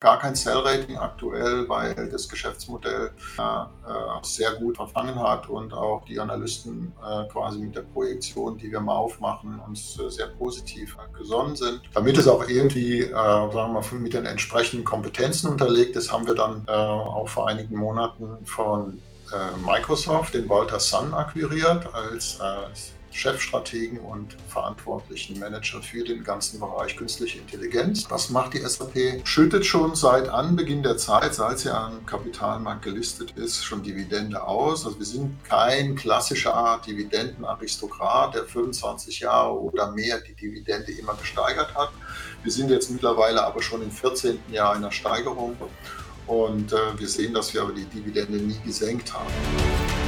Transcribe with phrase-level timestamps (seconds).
[0.00, 3.42] gar kein Sell-Rating aktuell, weil das Geschäftsmodell äh,
[4.22, 8.80] sehr gut verfangen hat und auch die Analysten äh, quasi mit der Projektion, die wir
[8.80, 11.82] mal aufmachen, uns äh, sehr positiv gesonnen sind.
[11.94, 16.26] Damit es auch irgendwie, äh, sagen wir mal, mit den entsprechenden Kompetenzen unterlegt ist, haben
[16.26, 19.02] wir dann äh, auch vor einigen Monaten von
[19.32, 26.60] äh, Microsoft den Walter Sun akquiriert als, als Chefstrategen und verantwortlichen Manager für den ganzen
[26.60, 28.06] Bereich künstliche Intelligenz.
[28.10, 29.26] Was macht die SAP?
[29.26, 34.84] Schüttet schon seit Anbeginn der Zeit, seit sie am Kapitalmarkt gelistet ist, schon Dividende aus.
[34.84, 41.74] Also wir sind kein klassischer Dividendenaristokrat, der 25 Jahre oder mehr die Dividende immer gesteigert
[41.74, 41.90] hat.
[42.42, 44.38] Wir sind jetzt mittlerweile aber schon im 14.
[44.50, 45.56] Jahr einer Steigerung
[46.26, 50.07] und äh, wir sehen, dass wir aber die Dividende nie gesenkt haben.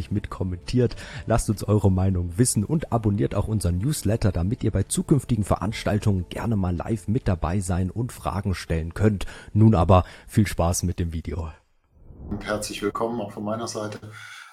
[0.01, 0.95] fleißig mit kommentiert.
[1.27, 6.25] Lasst uns eure Meinung wissen und abonniert auch unseren Newsletter, damit ihr bei zukünftigen Veranstaltungen
[6.29, 9.25] gerne mal live mit dabei sein und Fragen stellen könnt.
[9.53, 11.51] Nun aber viel Spaß mit dem Video.
[12.39, 13.99] Herzlich willkommen auch von meiner Seite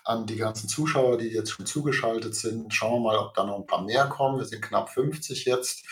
[0.05, 2.73] an die ganzen Zuschauer, die jetzt schon zugeschaltet sind.
[2.73, 4.39] Schauen wir mal, ob da noch ein paar mehr kommen.
[4.39, 5.85] Wir sind knapp 50 jetzt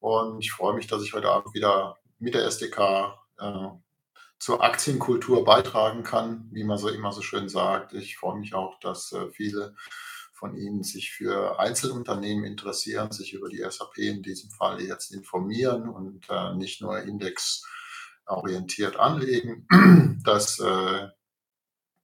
[0.00, 3.68] und ich freue mich, dass ich heute Abend wieder mit der SDK äh,
[4.44, 7.94] zur Aktienkultur beitragen kann, wie man so immer so schön sagt.
[7.94, 9.74] Ich freue mich auch, dass äh, viele
[10.34, 15.88] von Ihnen sich für Einzelunternehmen interessieren, sich über die SAP in diesem Fall jetzt informieren
[15.88, 19.66] und äh, nicht nur indexorientiert anlegen.
[20.24, 21.08] Das äh,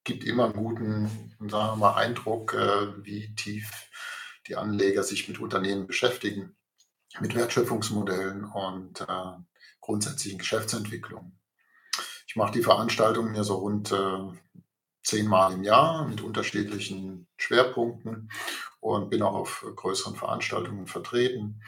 [0.05, 3.71] gibt immer einen guten sagen wir mal, Eindruck, wie tief
[4.47, 6.55] die Anleger sich mit Unternehmen beschäftigen,
[7.21, 9.07] mit Wertschöpfungsmodellen und
[9.81, 11.40] grundsätzlichen Geschäftsentwicklungen.
[12.31, 14.19] Ich mache die Veranstaltungen ja so rund äh,
[15.03, 18.31] zehnmal im Jahr mit unterschiedlichen Schwerpunkten
[18.79, 21.61] und bin auch auf größeren Veranstaltungen vertreten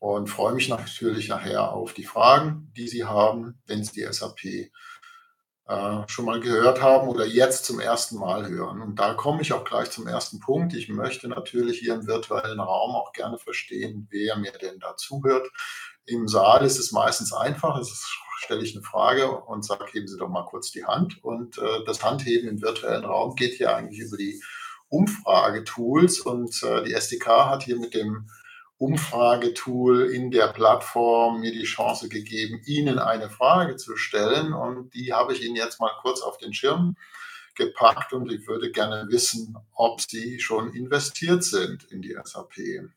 [0.00, 4.44] und freue mich natürlich nachher auf die Fragen, die Sie haben, wenn Sie die SAP
[4.44, 8.82] äh, schon mal gehört haben oder jetzt zum ersten Mal hören.
[8.82, 10.74] Und da komme ich auch gleich zum ersten Punkt.
[10.74, 15.48] Ich möchte natürlich hier im virtuellen Raum auch gerne verstehen, wer mir denn da zuhört.
[16.04, 17.78] Im Saal ist es meistens einfach.
[17.78, 18.06] Es ist
[18.42, 21.22] stelle ich eine Frage und sage, heben Sie doch mal kurz die Hand.
[21.22, 24.42] Und äh, das Handheben im virtuellen Raum geht hier eigentlich über die
[24.88, 26.20] Umfragetools.
[26.20, 28.28] Und äh, die SDK hat hier mit dem
[28.78, 34.52] Umfragetool in der Plattform mir die Chance gegeben, Ihnen eine Frage zu stellen.
[34.52, 36.96] Und die habe ich Ihnen jetzt mal kurz auf den Schirm
[37.54, 42.88] gepackt und ich würde gerne wissen, ob Sie schon investiert sind in die SAP.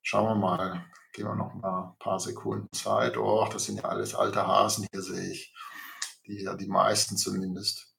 [0.00, 0.84] Schauen wir mal.
[1.18, 3.16] Geben wir noch mal ein paar Sekunden Zeit.
[3.16, 5.52] Oh, das sind ja alles alte Hasen hier, sehe ich.
[6.24, 7.92] Die, ja, die meisten zumindest.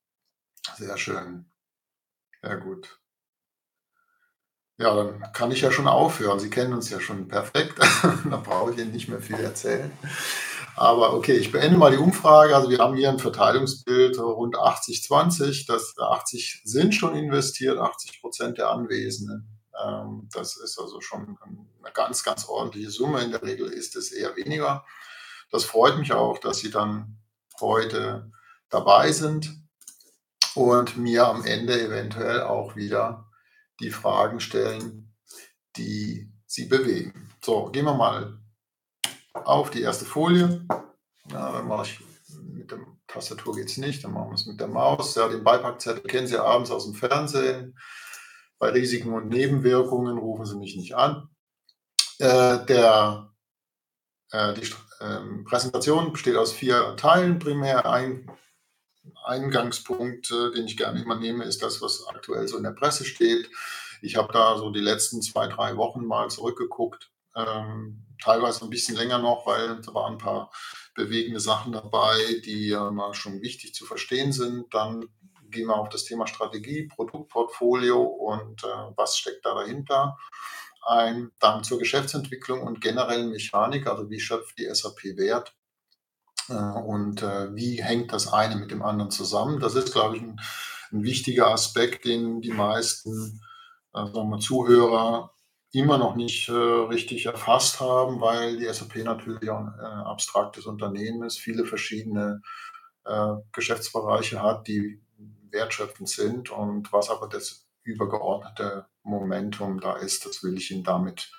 [0.78, 1.52] Sehr schön.
[2.42, 2.98] Sehr gut.
[4.78, 6.40] Ja, dann kann ich ja schon aufhören.
[6.40, 7.78] Sie kennen uns ja schon perfekt.
[8.30, 9.92] da brauche ich Ihnen nicht mehr viel erzählen.
[10.78, 12.56] Aber okay, ich beende mal die Umfrage.
[12.56, 16.00] Also wir haben hier ein Verteilungsbild rund 80-20.
[16.00, 19.59] 80 sind schon investiert, 80 Prozent der Anwesenden
[20.34, 21.38] das ist also schon
[21.82, 23.22] eine ganz, ganz ordentliche Summe.
[23.22, 24.86] In der Regel ist es eher weniger.
[25.52, 27.18] Das freut mich auch, dass Sie dann
[27.60, 28.32] heute
[28.70, 29.60] dabei sind
[30.56, 33.30] und mir am Ende eventuell auch wieder
[33.80, 35.16] die Fragen stellen,
[35.78, 37.30] die Sie bewegen.
[37.44, 38.40] So, gehen wir mal
[39.34, 40.66] auf die erste Folie.
[41.32, 42.00] Ja, dann mache ich
[42.42, 45.16] mit der Tastatur geht es nicht, dann machen wir es mit der Maus.
[45.16, 47.78] Ja, den Beipackzettel kennen Sie abends aus dem Fernsehen.
[48.60, 51.30] Bei Risiken und Nebenwirkungen rufen Sie mich nicht an.
[52.20, 53.34] Äh, der,
[54.32, 54.70] äh, die
[55.00, 57.40] äh, Präsentation besteht aus vier Teilen.
[57.40, 58.30] Primär ein
[59.24, 63.06] Eingangspunkt, äh, den ich gerne immer nehme, ist das, was aktuell so in der Presse
[63.06, 63.50] steht.
[64.02, 68.96] Ich habe da so die letzten zwei, drei Wochen mal zurückgeguckt, ähm, teilweise ein bisschen
[68.96, 70.52] länger noch, weil da waren ein paar
[70.96, 74.74] bewegende Sachen dabei, die ja mal schon wichtig zu verstehen sind.
[74.74, 75.08] Dann
[75.52, 80.18] gehen wir auf das Thema Strategie, Produktportfolio und äh, was steckt da dahinter
[80.86, 81.32] ein.
[81.40, 85.56] Dann zur Geschäftsentwicklung und generellen Mechanik, also wie schöpft die SAP Wert
[86.50, 89.60] äh, und äh, wie hängt das eine mit dem anderen zusammen.
[89.60, 90.40] Das ist, glaube ich, ein,
[90.92, 93.42] ein wichtiger Aspekt, den die meisten
[93.94, 95.34] äh, sagen wir, Zuhörer
[95.72, 100.66] immer noch nicht äh, richtig erfasst haben, weil die SAP natürlich auch ein äh, abstraktes
[100.66, 102.42] Unternehmen ist, viele verschiedene
[103.06, 105.02] äh, Geschäftsbereiche hat, die
[105.52, 111.32] wertschöpfend sind und was aber das übergeordnete Momentum da ist, das will ich Ihnen damit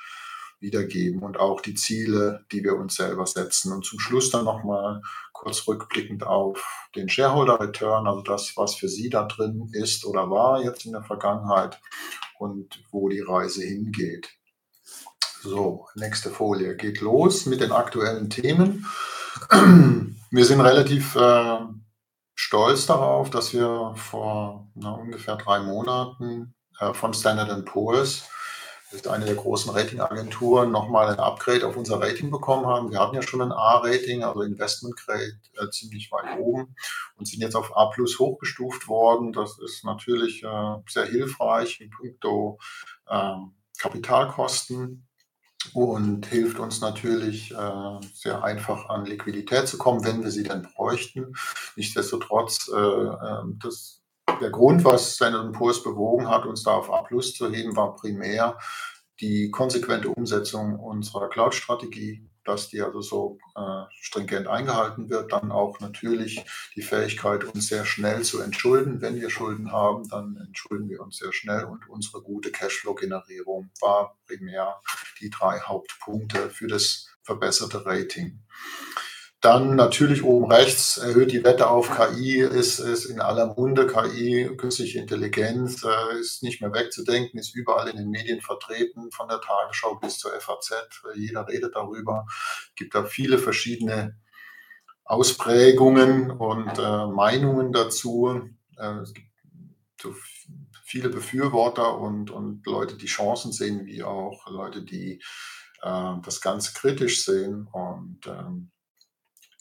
[0.61, 3.73] wiedergeben und auch die Ziele, die wir uns selber setzen.
[3.73, 5.01] Und zum Schluss dann nochmal
[5.33, 10.31] kurz rückblickend auf den Shareholder Return, also das, was für Sie da drin ist oder
[10.31, 11.81] war jetzt in der Vergangenheit
[12.39, 14.29] und wo die Reise hingeht.
[15.43, 18.87] So, nächste Folie geht los mit den aktuellen Themen.
[20.31, 21.59] Wir sind relativ äh,
[22.50, 28.29] stolz darauf, dass wir vor na, ungefähr drei Monaten äh, von Standard Poor's
[28.91, 32.91] ist eine der großen Ratingagenturen, nochmal ein Upgrade auf unser Rating bekommen haben.
[32.91, 36.75] Wir hatten ja schon ein A-Rating, also Investment Grade, äh, ziemlich weit oben
[37.14, 39.32] und sind jetzt auf A plus hochgestuft worden.
[39.32, 42.58] Das ist natürlich äh, sehr hilfreich in puncto
[43.06, 43.37] äh,
[43.79, 45.06] Kapitalkosten
[45.75, 50.62] und hilft uns natürlich äh, sehr einfach an Liquidität zu kommen, wenn wir sie denn
[50.62, 51.35] bräuchten.
[51.77, 54.01] Nichtsdestotrotz, äh, ähm, das
[54.41, 57.97] der Grund, was Standard Poor's bewogen hat, uns da auf A Plus zu heben, war
[57.97, 58.59] primär
[59.21, 65.32] die konsequente Umsetzung unserer Cloud-Strategie, dass die also so äh, stringent eingehalten wird.
[65.32, 66.44] Dann auch natürlich
[66.75, 69.00] die Fähigkeit, uns sehr schnell zu entschulden.
[69.00, 71.64] Wenn wir Schulden haben, dann entschulden wir uns sehr schnell.
[71.64, 74.81] Und unsere gute Cashflow-Generierung war primär
[75.20, 78.41] die drei Hauptpunkte für das verbesserte Rating.
[79.40, 83.87] Dann natürlich oben rechts erhöht die Wette auf KI, ist, ist in aller Munde.
[83.87, 89.28] KI, künstliche Intelligenz, äh, ist nicht mehr wegzudenken, ist überall in den Medien vertreten, von
[89.28, 90.72] der Tagesschau bis zur FAZ.
[91.14, 92.26] Jeder redet darüber.
[92.76, 94.19] Gibt da viele verschiedene
[95.04, 98.42] Ausprägungen und äh, Meinungen dazu.
[98.76, 99.26] Äh, es gibt
[100.02, 100.14] so
[100.84, 105.22] viele Befürworter und, und Leute, die Chancen sehen, wie auch Leute, die
[105.81, 107.66] äh, das Ganze kritisch sehen.
[107.72, 108.70] Und ähm,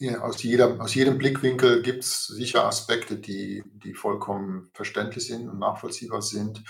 [0.00, 5.46] ja, aus, jeder, aus jedem Blickwinkel gibt es sicher Aspekte, die, die vollkommen verständlich sind
[5.46, 6.64] und nachvollziehbar sind.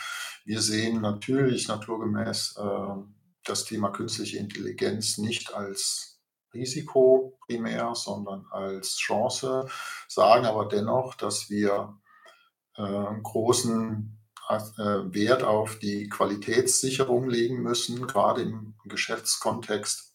[0.45, 3.03] Wir sehen natürlich naturgemäß äh,
[3.45, 6.21] das Thema künstliche Intelligenz nicht als
[6.53, 9.69] Risiko primär, sondern als Chance,
[10.09, 12.01] sagen aber dennoch, dass wir
[12.77, 14.19] äh, großen
[14.49, 20.11] äh, Wert auf die Qualitätssicherung legen müssen, gerade im Geschäftskontext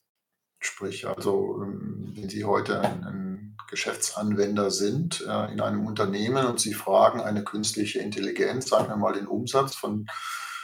[0.66, 6.60] Sprich, also ähm, wenn Sie heute ein, ein Geschäftsanwender sind äh, in einem Unternehmen und
[6.60, 10.08] Sie fragen eine künstliche Intelligenz, sagen wir mal den Umsatz von,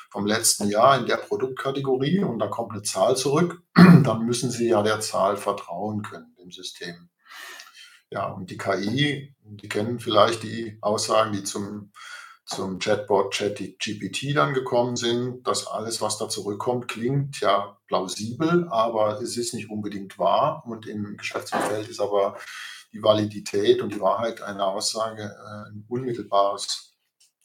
[0.09, 4.69] vom letzten Jahr in der Produktkategorie und da kommt eine Zahl zurück, dann müssen Sie
[4.69, 7.09] ja der Zahl vertrauen können, dem System.
[8.09, 11.91] Ja, und die KI, die kennen vielleicht die Aussagen, die zum
[12.55, 15.47] zum Chatbot ChatGPT dann gekommen sind.
[15.47, 20.63] dass alles, was da zurückkommt, klingt ja plausibel, aber es ist nicht unbedingt wahr.
[20.65, 22.37] Und im Geschäftsfeld ist aber
[22.93, 26.95] die Validität und die Wahrheit einer Aussage äh, ein unmittelbares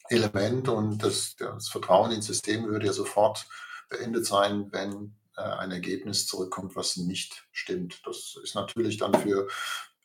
[0.09, 0.69] Element.
[0.69, 3.47] Und das, das Vertrauen ins System würde ja sofort
[3.89, 8.03] beendet sein, wenn äh, ein Ergebnis zurückkommt, was nicht stimmt.
[8.05, 9.47] Das ist natürlich dann für,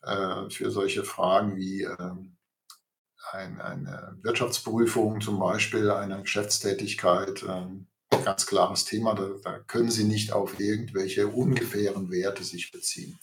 [0.04, 2.38] äh, für solche Fragen wie ähm,
[3.32, 7.88] ein, eine Wirtschaftsprüfung zum Beispiel, eine Geschäftstätigkeit, ähm,
[8.24, 9.16] ganz klares Thema.
[9.16, 13.18] Da, da, können Sie nicht auf irgendwelche ungefähren Werte sich beziehen.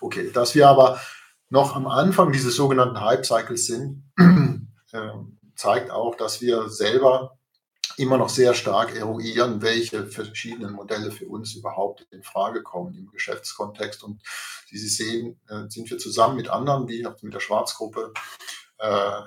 [0.00, 1.00] Okay, dass wir aber
[1.48, 4.04] noch am Anfang dieses sogenannten Hype-Cycles sind,
[4.92, 5.10] äh,
[5.54, 7.38] zeigt auch, dass wir selber
[7.98, 13.10] immer noch sehr stark eruieren, welche verschiedenen Modelle für uns überhaupt in Frage kommen im
[13.10, 14.02] Geschäftskontext.
[14.02, 14.22] Und
[14.70, 18.12] wie Sie sehen, äh, sind wir zusammen mit anderen, wie mit der Schwarzgruppe,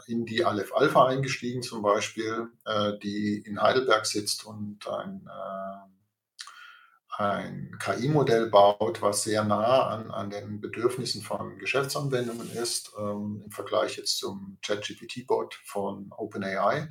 [0.07, 7.21] in die Aleph Alpha eingestiegen, zum Beispiel, äh, die in Heidelberg sitzt und ein, äh,
[7.21, 13.51] ein KI-Modell baut, was sehr nah an, an den Bedürfnissen von Geschäftsanwendungen ist, ähm, im
[13.51, 16.89] Vergleich jetzt zum ChatGPT-Bot von OpenAI.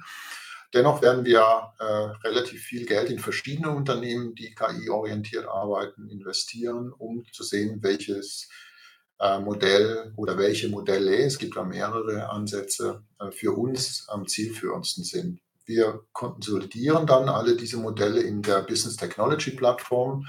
[0.73, 1.85] Dennoch werden wir äh,
[2.27, 8.74] relativ viel Geld in verschiedene Unternehmen, die KI-orientiert arbeiten, investieren, um zu sehen, welches äh,
[9.39, 15.41] Modell oder welche Modelle, es gibt da mehrere Ansätze, äh, für uns am zielführendsten sind.
[15.67, 20.27] Wir konsolidieren dann alle diese Modelle in der Business Technology Plattform.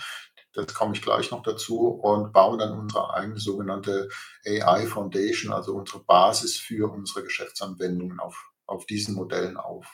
[0.53, 4.07] Das komme ich gleich noch dazu und bauen dann unsere eigene sogenannte
[4.45, 9.85] AI Foundation, also unsere Basis für unsere Geschäftsanwendungen auf, auf diesen Modellen auf.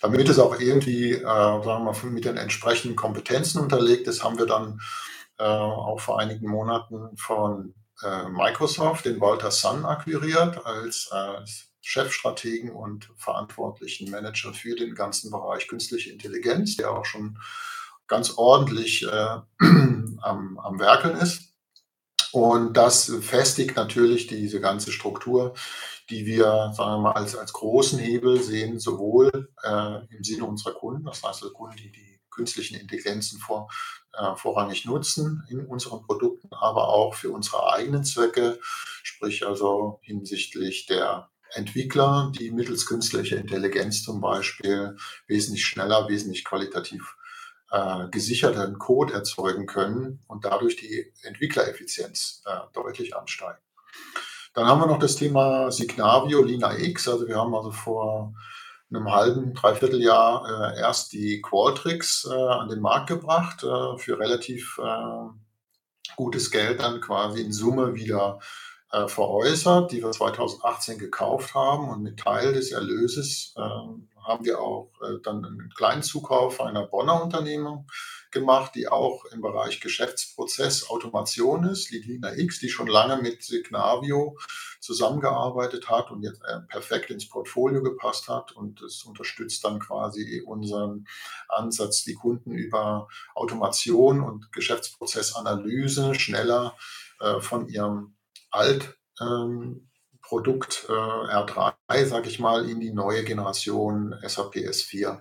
[0.00, 4.38] Damit es auch irgendwie, äh, sagen wir mal, mit den entsprechenden Kompetenzen unterlegt ist, haben
[4.38, 4.80] wir dann
[5.38, 12.70] äh, auch vor einigen Monaten von äh, Microsoft den Walter Sun akquiriert als, als Chefstrategen
[12.70, 17.38] und verantwortlichen Manager für den ganzen Bereich künstliche Intelligenz, der auch schon
[18.06, 19.06] ganz ordentlich äh,
[19.60, 21.52] am, am Werkeln ist.
[22.32, 25.54] Und das festigt natürlich diese ganze Struktur,
[26.08, 30.72] die wir, sagen wir mal, als, als großen Hebel sehen, sowohl äh, im Sinne unserer
[30.72, 33.70] Kunden, das heißt, Kunden, die die künstlichen Intelligenzen vor,
[34.12, 38.58] äh, vorrangig nutzen in unseren Produkten, aber auch für unsere eigenen Zwecke,
[39.02, 44.96] sprich also hinsichtlich der Entwickler, die mittels künstlicher Intelligenz zum Beispiel
[45.26, 47.16] wesentlich schneller, wesentlich qualitativ
[47.70, 53.60] äh, gesicherten Code erzeugen können und dadurch die Entwicklereffizienz äh, deutlich ansteigt.
[54.54, 57.08] Dann haben wir noch das Thema Signavio Lina X.
[57.08, 58.34] Also wir haben also vor
[58.94, 64.18] einem halben, dreiviertel Jahr äh, erst die Qualtrics äh, an den Markt gebracht, äh, für
[64.18, 68.40] relativ äh, gutes Geld dann quasi in Summe wieder
[68.92, 71.88] äh, veräußert, die wir 2018 gekauft haben.
[71.88, 76.86] Und mit Teil des Erlöses ähm, haben wir auch äh, dann einen kleinen Zukauf einer
[76.86, 77.86] Bonner Unternehmung
[78.30, 84.38] gemacht, die auch im Bereich Geschäftsprozess Automation ist, Lidina X, die schon lange mit Signavio
[84.82, 88.52] zusammengearbeitet hat und jetzt äh, perfekt ins Portfolio gepasst hat.
[88.52, 91.06] Und es unterstützt dann quasi unseren
[91.48, 96.76] Ansatz, die Kunden über Automation und Geschäftsprozessanalyse schneller
[97.20, 98.16] äh, von ihrem
[98.50, 99.88] Alt ähm,
[100.30, 101.74] äh, R3,
[102.06, 105.20] sage ich mal, in die neue Generation SAP S4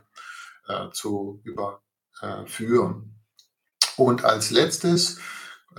[0.68, 3.20] äh, zu überführen.
[3.98, 5.20] Und als letztes,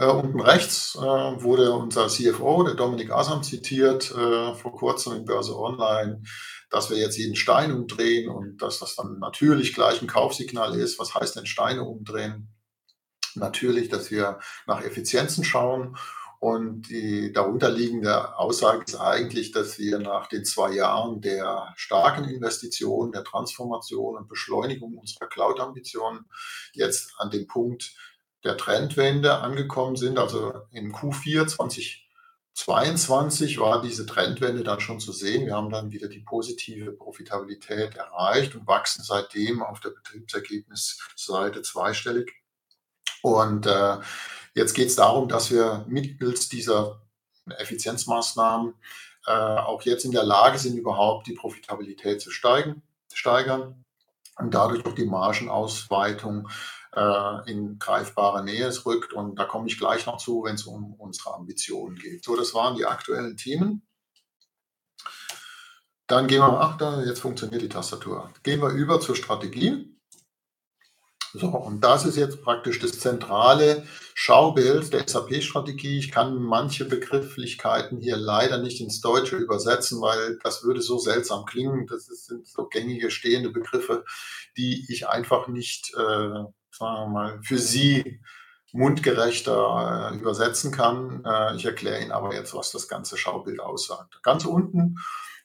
[0.02, 5.24] äh, unten rechts, äh, wurde unser CFO, der Dominik Asam, zitiert äh, vor kurzem in
[5.24, 6.22] Börse Online,
[6.70, 10.98] dass wir jetzt jeden Stein umdrehen und dass das dann natürlich gleich ein Kaufsignal ist.
[10.98, 12.48] Was heißt denn Steine umdrehen?
[13.34, 15.96] Natürlich, dass wir nach Effizienzen schauen
[16.40, 23.12] und die darunterliegende Aussage ist eigentlich, dass wir nach den zwei Jahren der starken Investitionen,
[23.12, 26.26] der Transformation und Beschleunigung unserer Cloud-Ambitionen
[26.72, 27.94] jetzt an dem Punkt
[28.44, 30.18] der Trendwende angekommen sind.
[30.18, 35.46] Also im Q4 2022 war diese Trendwende dann schon zu sehen.
[35.46, 42.32] Wir haben dann wieder die positive Profitabilität erreicht und wachsen seitdem auf der Betriebsergebnisseite zweistellig.
[43.22, 43.98] Und äh,
[44.54, 47.00] Jetzt geht es darum, dass wir mittels dieser
[47.58, 48.74] Effizienzmaßnahmen
[49.26, 52.82] äh, auch jetzt in der Lage sind, überhaupt die Profitabilität zu steigen,
[53.12, 53.84] steigern
[54.36, 56.48] und dadurch auch die Margenausweitung
[56.94, 59.12] äh, in greifbare Nähe rückt.
[59.12, 62.24] Und da komme ich gleich noch zu, wenn es um unsere Ambitionen geht.
[62.24, 63.86] So, das waren die aktuellen Themen.
[66.06, 68.30] Dann gehen wir, ach, da, jetzt funktioniert die Tastatur.
[68.42, 69.88] Gehen wir über zur Strategie.
[71.34, 75.98] So, und das ist jetzt praktisch das zentrale Schaubild der SAP-Strategie.
[75.98, 81.46] Ich kann manche Begrifflichkeiten hier leider nicht ins Deutsche übersetzen, weil das würde so seltsam
[81.46, 81.86] klingen.
[81.86, 84.04] Das sind so gängige stehende Begriffe,
[84.58, 88.20] die ich einfach nicht, äh, sagen wir mal, für Sie
[88.72, 91.22] mundgerechter äh, übersetzen kann.
[91.24, 94.22] Äh, ich erkläre Ihnen aber jetzt, was das ganze Schaubild aussagt.
[94.22, 94.96] Ganz unten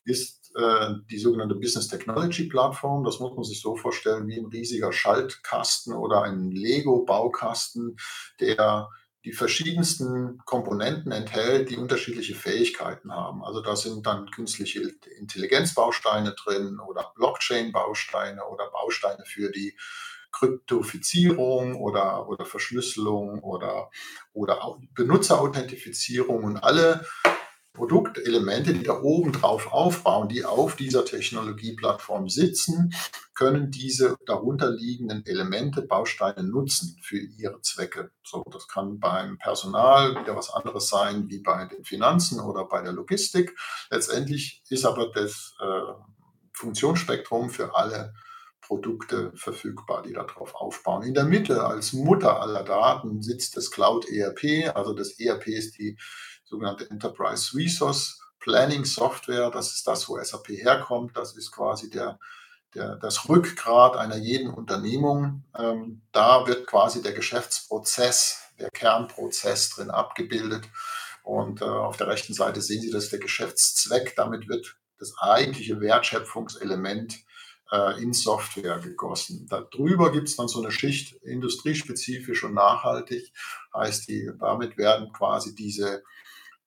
[0.05, 3.03] ist äh, die sogenannte Business Technology Plattform.
[3.03, 7.97] Das muss man sich so vorstellen wie ein riesiger Schaltkasten oder ein Lego-Baukasten,
[8.39, 8.89] der
[9.25, 13.43] die verschiedensten Komponenten enthält, die unterschiedliche Fähigkeiten haben.
[13.43, 19.75] Also da sind dann künstliche Intelligenzbausteine drin oder Blockchain-Bausteine oder Bausteine für die
[20.37, 23.89] Kryptofizierung oder, oder Verschlüsselung oder,
[24.33, 27.05] oder Benutzerauthentifizierung und alle
[27.73, 32.91] Produktelemente, die da oben drauf aufbauen, die auf dieser Technologieplattform sitzen,
[33.35, 38.09] können diese darunterliegenden Elemente, Bausteine nutzen für ihre Zwecke.
[38.23, 42.81] So, das kann beim Personal wieder was anderes sein wie bei den Finanzen oder bei
[42.81, 43.55] der Logistik.
[43.91, 45.93] Letztendlich ist aber das äh,
[46.53, 48.15] Funktionsspektrum für alle
[48.67, 51.03] Produkte verfügbar, die darauf aufbauen.
[51.03, 54.75] In der Mitte als Mutter aller Daten sitzt das Cloud ERP.
[54.75, 55.97] Also das ERP ist die
[56.43, 59.51] sogenannte Enterprise Resource Planning Software.
[59.51, 61.15] Das ist das, wo SAP herkommt.
[61.15, 62.19] Das ist quasi der,
[62.75, 65.45] der, das Rückgrat einer jeden Unternehmung.
[65.57, 70.65] Ähm, da wird quasi der Geschäftsprozess, der Kernprozess drin abgebildet.
[71.23, 74.13] Und äh, auf der rechten Seite sehen Sie, das ist der Geschäftszweck.
[74.17, 77.17] Damit wird das eigentliche Wertschöpfungselement
[77.71, 79.47] äh, in Software gegossen.
[79.49, 83.31] Darüber gibt es dann so eine Schicht industriespezifisch und nachhaltig.
[83.73, 86.03] Heißt, die, damit werden quasi diese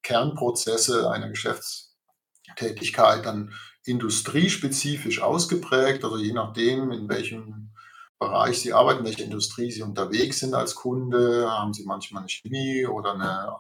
[0.03, 3.53] Kernprozesse einer Geschäftstätigkeit dann
[3.85, 7.71] industriespezifisch ausgeprägt, also je nachdem, in welchem
[8.19, 12.87] Bereich Sie arbeiten, welche Industrie Sie unterwegs sind als Kunde, haben Sie manchmal eine Chemie
[12.87, 13.57] oder eine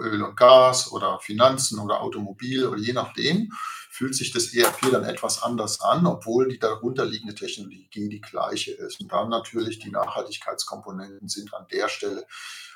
[0.00, 3.52] Öl und Gas oder Finanzen oder Automobil oder je nachdem,
[3.94, 9.00] fühlt sich das ERP dann etwas anders an, obwohl die darunterliegende Technologie die gleiche ist.
[9.00, 12.26] Und dann natürlich die Nachhaltigkeitskomponenten sind an der Stelle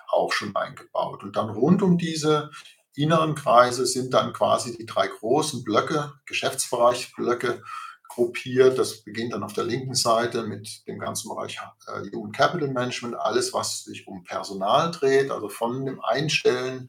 [0.06, 1.24] auch schon eingebaut.
[1.24, 2.50] Und dann rund um diese
[2.94, 7.64] inneren Kreise sind dann quasi die drei großen Blöcke, Geschäftsbereichsblöcke
[8.06, 8.78] gruppiert.
[8.78, 11.58] Das beginnt dann auf der linken Seite mit dem ganzen Bereich
[11.88, 16.88] äh, Human Capital Management, alles, was sich um Personal dreht, also von dem Einstellen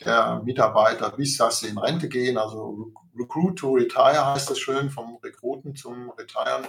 [0.00, 4.90] der Mitarbeiter bis dass sie in Rente gehen, also Recruit to Retire heißt das schön,
[4.90, 6.66] vom Rekruten zum Retiren.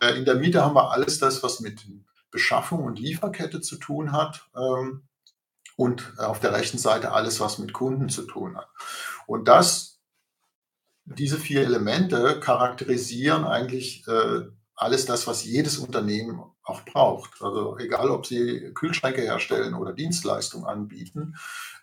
[0.00, 1.86] Äh, in der Mitte haben wir alles das, was mit
[2.30, 4.48] Beschaffung und Lieferkette zu tun hat.
[4.56, 5.06] Ähm,
[5.76, 8.68] und auf der rechten Seite alles, was mit Kunden zu tun hat.
[9.26, 10.00] Und das,
[11.04, 14.42] diese vier Elemente charakterisieren eigentlich äh,
[14.74, 17.42] alles das, was jedes Unternehmen auch braucht.
[17.42, 21.34] Also egal, ob sie Kühlschränke herstellen oder Dienstleistungen anbieten,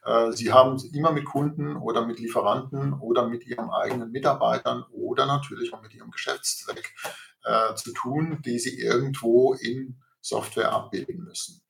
[0.03, 5.25] äh, sie haben immer mit Kunden oder mit Lieferanten oder mit ihren eigenen Mitarbeitern oder
[5.25, 6.95] natürlich auch mit ihrem Geschäftszweck
[7.43, 11.61] äh, zu tun, die sie irgendwo in Software abbilden müssen.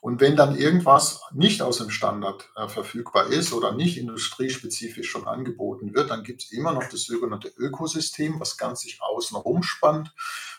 [0.00, 5.26] Und wenn dann irgendwas nicht aus dem Standard äh, verfügbar ist oder nicht industriespezifisch schon
[5.26, 10.12] angeboten wird, dann gibt es immer noch das sogenannte Ökosystem, was ganz sich außen rumspannt,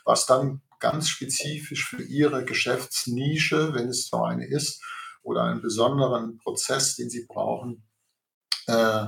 [0.03, 4.83] was dann ganz spezifisch für Ihre Geschäftsnische, wenn es so eine ist,
[5.23, 7.83] oder einen besonderen Prozess, den Sie brauchen,
[8.67, 9.07] äh,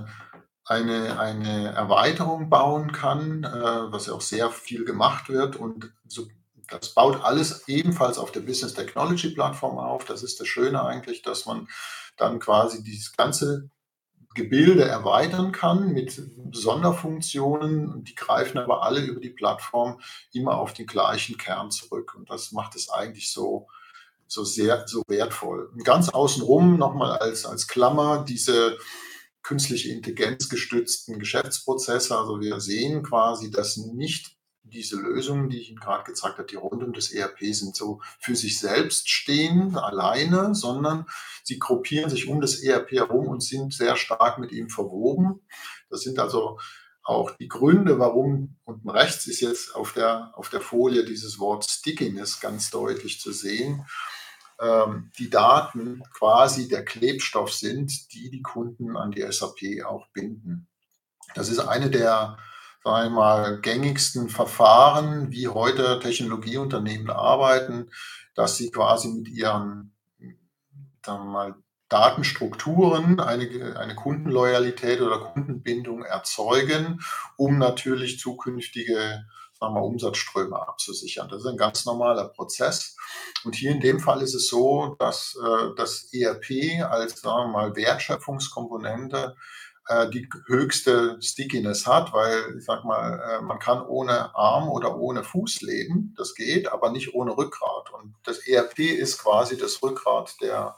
[0.65, 6.27] eine, eine Erweiterung bauen kann, äh, was ja auch sehr viel gemacht wird und so
[6.69, 10.05] das baut alles ebenfalls auf der Business Technology Plattform auf.
[10.05, 11.67] Das ist das Schöne eigentlich, dass man
[12.17, 13.69] dann quasi dieses ganze
[14.37, 18.03] Gebilde erweitern kann mit Sonderfunktionen.
[18.05, 19.99] Die greifen aber alle über die Plattform
[20.31, 22.15] immer auf den gleichen Kern zurück.
[22.15, 23.67] Und das macht es eigentlich so,
[24.27, 25.71] so sehr, so wertvoll.
[25.73, 28.77] Und ganz außenrum nochmal als, als Klammer diese
[29.41, 32.17] künstliche Intelligenz gestützten Geschäftsprozesse.
[32.17, 34.36] Also wir sehen quasi, dass nicht
[34.69, 38.01] diese Lösungen, die ich Ihnen gerade gezeigt habe, die rund um das ERP sind, so
[38.19, 41.05] für sich selbst stehen, alleine, sondern
[41.43, 45.41] sie gruppieren sich um das ERP herum und sind sehr stark mit ihm verwoben.
[45.89, 46.59] Das sind also
[47.03, 51.69] auch die Gründe, warum unten rechts ist jetzt auf der, auf der Folie dieses Wort
[51.69, 53.85] Stickiness ganz deutlich zu sehen.
[54.59, 60.67] Ähm, die Daten quasi der Klebstoff sind, die die Kunden an die SAP auch binden.
[61.33, 62.37] Das ist eine der
[62.83, 67.89] sagen wir mal, gängigsten Verfahren, wie heute Technologieunternehmen arbeiten,
[68.35, 69.93] dass sie quasi mit ihren
[71.05, 71.55] wir mal,
[71.89, 76.99] Datenstrukturen eine, eine Kundenloyalität oder Kundenbindung erzeugen,
[77.37, 79.25] um natürlich zukünftige
[79.59, 81.29] sagen wir, Umsatzströme abzusichern.
[81.29, 82.95] Das ist ein ganz normaler Prozess.
[83.43, 87.53] Und hier in dem Fall ist es so, dass äh, das ERP als sagen wir
[87.53, 89.35] mal, Wertschöpfungskomponente
[90.09, 95.23] die höchste Stickiness hat, weil ich sag mal, äh, man kann ohne Arm oder ohne
[95.23, 97.93] Fuß leben, das geht, aber nicht ohne Rückgrat.
[97.93, 100.75] Und das ERP ist quasi das Rückgrat der,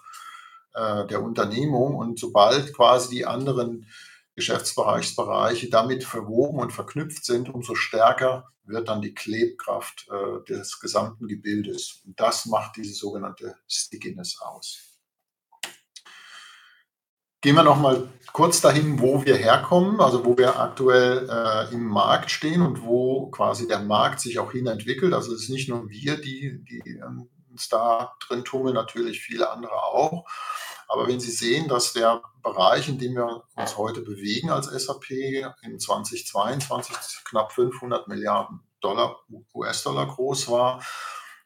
[0.74, 1.96] äh, der Unternehmung.
[1.96, 3.88] Und sobald quasi die anderen
[4.36, 10.08] Geschäftsbereichsbereiche damit verwoben und verknüpft sind, umso stärker wird dann die Klebkraft
[10.48, 12.04] des gesamten Gebildes.
[12.06, 14.89] Und das macht diese sogenannte Stickiness aus.
[17.42, 21.86] Gehen wir noch mal kurz dahin, wo wir herkommen, also wo wir aktuell äh, im
[21.86, 25.14] Markt stehen und wo quasi der Markt sich auch hin entwickelt.
[25.14, 27.02] Also es ist nicht nur wir, die, die
[27.50, 30.26] uns da drin tummeln, natürlich viele andere auch.
[30.88, 35.12] Aber wenn Sie sehen, dass der Bereich, in dem wir uns heute bewegen als SAP,
[35.62, 39.20] in 2022 knapp 500 Milliarden Dollar,
[39.54, 40.84] US-Dollar groß war,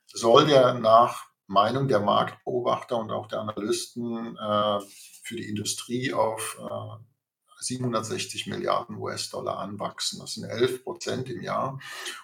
[0.08, 4.80] soll der nach Meinung der Marktbeobachter und auch der Analysten äh,
[5.24, 7.04] für die Industrie auf äh,
[7.64, 10.20] 760 Milliarden US-Dollar anwachsen.
[10.20, 11.80] Das sind 11 Prozent im Jahr.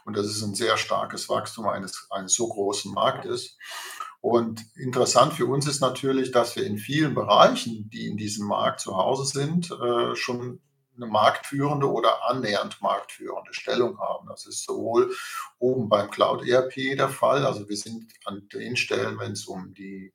[0.05, 3.57] Und das ist ein sehr starkes Wachstum eines, eines so großen Marktes.
[4.21, 8.81] Und interessant für uns ist natürlich, dass wir in vielen Bereichen, die in diesem Markt
[8.81, 10.61] zu Hause sind, äh, schon
[11.01, 14.27] eine marktführende oder annähernd marktführende Stellung haben.
[14.27, 15.13] Das ist sowohl
[15.57, 19.73] oben beim Cloud ERP der Fall, also wir sind an den Stellen, wenn es um
[19.73, 20.13] die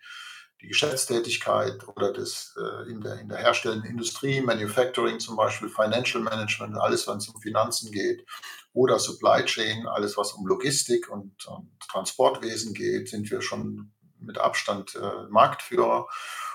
[0.65, 6.23] die Geschäftstätigkeit oder das äh, in, der, in der herstellenden Industrie, Manufacturing zum Beispiel, Financial
[6.23, 8.25] Management, alles, was um Finanzen geht,
[8.73, 14.39] oder Supply Chain, alles, was um Logistik und, und Transportwesen geht, sind wir schon mit
[14.39, 16.09] Abstand äh, Marktführer.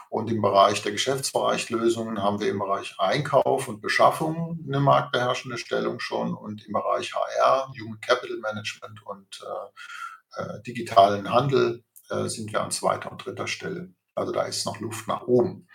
[0.09, 5.99] Und im Bereich der Geschäftsbereichlösungen haben wir im Bereich Einkauf und Beschaffung eine marktbeherrschende Stellung
[5.99, 12.51] schon und im Bereich HR, Human Capital Management und äh, äh, digitalen Handel äh, sind
[12.51, 13.93] wir an zweiter und dritter Stelle.
[14.15, 15.67] Also da ist noch Luft nach oben.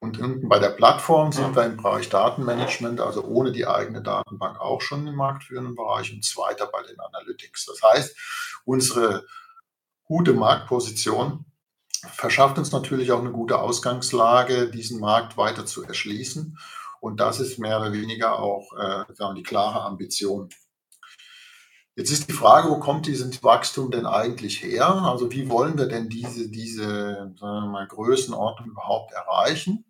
[0.00, 4.60] Und unten bei der Plattform sind wir im Bereich Datenmanagement, also ohne die eigene Datenbank
[4.60, 7.66] auch schon im marktführenden Bereich und zweiter bei den Analytics.
[7.66, 8.16] Das heißt,
[8.64, 9.24] unsere
[10.04, 11.46] gute Marktposition
[12.12, 16.58] verschafft uns natürlich auch eine gute Ausgangslage, diesen Markt weiter zu erschließen.
[17.00, 19.04] Und das ist mehr oder weniger auch äh,
[19.36, 20.48] die klare Ambition.
[21.96, 24.88] Jetzt ist die Frage, wo kommt dieses Wachstum denn eigentlich her?
[24.88, 29.84] Also wie wollen wir denn diese, diese mal, Größenordnung überhaupt erreichen?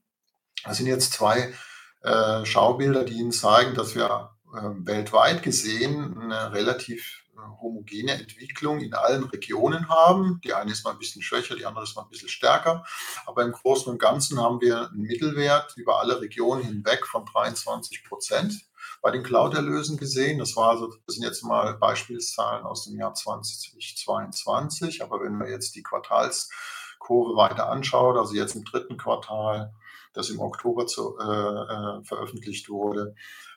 [0.65, 1.55] Das sind jetzt zwei
[2.03, 7.24] äh, Schaubilder, die Ihnen zeigen, dass wir äh, weltweit gesehen eine relativ
[7.61, 10.41] homogene Entwicklung in allen Regionen haben.
[10.45, 12.85] Die eine ist mal ein bisschen schwächer, die andere ist mal ein bisschen stärker.
[13.27, 18.05] Aber im Großen und Ganzen haben wir einen Mittelwert über alle Regionen hinweg von 23
[18.05, 18.67] Prozent
[19.03, 20.39] bei den Cloud-Erlösen gesehen.
[20.39, 25.03] Das war also, das sind jetzt mal Beispielszahlen aus dem Jahr 2022.
[25.03, 29.75] Aber wenn man jetzt die Quartalskurve weiter anschaut, also jetzt im dritten Quartal,
[30.15, 33.15] das im Oktober zu, äh, äh, veröffentlicht wurde,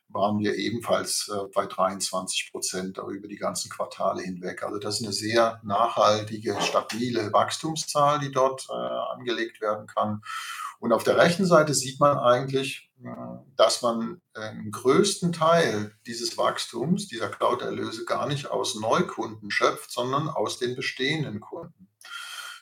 [0.10, 4.64] waren wir ebenfalls äh, bei 23 Prozent über die ganzen Quartale hinweg.
[4.64, 10.22] Also das ist eine sehr nachhaltige, stabile Wachstumszahl, die dort äh, angelegt werden kann.
[10.80, 13.10] Und auf der rechten Seite sieht man eigentlich, äh,
[13.56, 20.30] dass man den größten Teil dieses Wachstums, dieser Cloud-Erlöse gar nicht aus Neukunden schöpft, sondern
[20.30, 21.90] aus den bestehenden Kunden.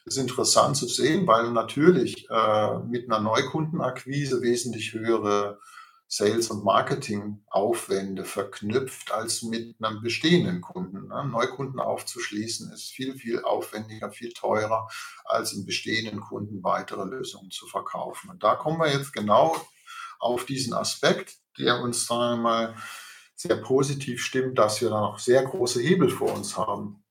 [0.06, 5.60] Das ist interessant zu sehen, weil natürlich äh, mit einer Neukundenakquise wesentlich höhere
[6.08, 11.08] Sales- und Marketing-Aufwände verknüpft als mit einem bestehenden Kunden.
[11.08, 11.26] Ne?
[11.26, 14.88] Neukunden aufzuschließen ist viel, viel aufwendiger, viel teurer,
[15.26, 18.30] als in bestehenden Kunden weitere Lösungen zu verkaufen.
[18.30, 19.56] Und da kommen wir jetzt genau
[20.20, 22.76] auf diesen Aspekt, der uns, sagen wir mal,
[23.36, 27.05] sehr positiv stimmt, dass wir da noch sehr große Hebel vor uns haben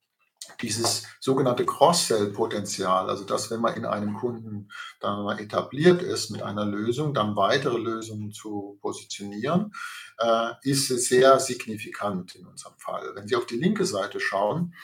[0.61, 6.43] dieses sogenannte Cross-Sell-Potenzial, also dass wenn man in einem Kunden dann mal etabliert ist mit
[6.43, 9.73] einer Lösung, dann weitere Lösungen zu positionieren,
[10.19, 13.13] äh, ist sehr signifikant in unserem Fall.
[13.15, 14.75] Wenn Sie auf die linke Seite schauen,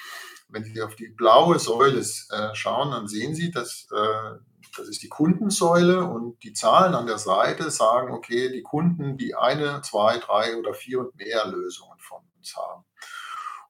[0.49, 4.39] wenn Sie auf die blaue Säule äh, schauen, dann sehen Sie, dass äh,
[4.77, 9.35] das ist die Kundensäule und die Zahlen an der Seite sagen, okay, die Kunden, die
[9.35, 12.85] eine, zwei, drei oder vier und mehr Lösungen von uns haben.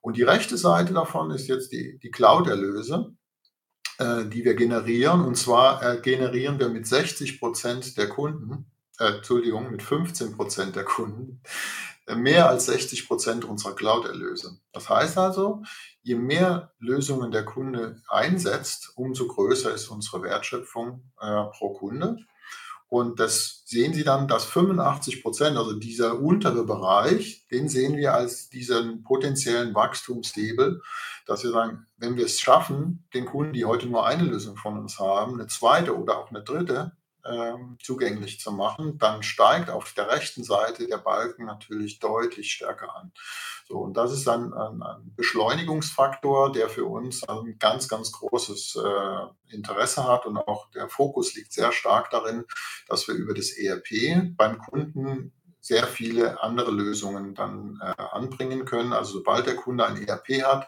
[0.01, 3.13] Und die rechte Seite davon ist jetzt die, die Cloud-Erlöse,
[3.99, 5.23] äh, die wir generieren.
[5.23, 10.75] Und zwar äh, generieren wir mit 60 Prozent der Kunden, äh, Entschuldigung, mit 15 Prozent
[10.75, 11.41] der Kunden,
[12.07, 14.59] äh, mehr als 60 Prozent unserer Cloud-Erlöse.
[14.71, 15.61] Das heißt also,
[16.01, 22.17] je mehr Lösungen der Kunde einsetzt, umso größer ist unsere Wertschöpfung äh, pro Kunde.
[22.91, 28.13] Und das sehen Sie dann, dass 85 Prozent, also dieser untere Bereich, den sehen wir
[28.13, 30.81] als diesen potenziellen Wachstumshebel,
[31.25, 34.77] dass wir sagen, wenn wir es schaffen, den Kunden, die heute nur eine Lösung von
[34.77, 36.91] uns haben, eine zweite oder auch eine dritte
[37.25, 42.93] ähm, zugänglich zu machen, dann steigt auf der rechten Seite der Balken natürlich deutlich stärker
[42.93, 43.13] an.
[43.71, 48.75] So, und das ist dann ein, ein Beschleunigungsfaktor, der für uns ein ganz, ganz großes
[48.75, 52.43] äh, Interesse hat und auch der Fokus liegt sehr stark darin,
[52.89, 55.31] dass wir über das ERP beim Kunden
[55.61, 58.91] sehr viele andere Lösungen dann äh, anbringen können.
[58.91, 60.67] Also sobald der Kunde ein ERP hat,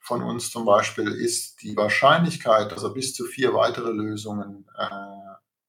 [0.00, 4.86] von uns zum Beispiel, ist die Wahrscheinlichkeit, dass er bis zu vier weitere Lösungen äh,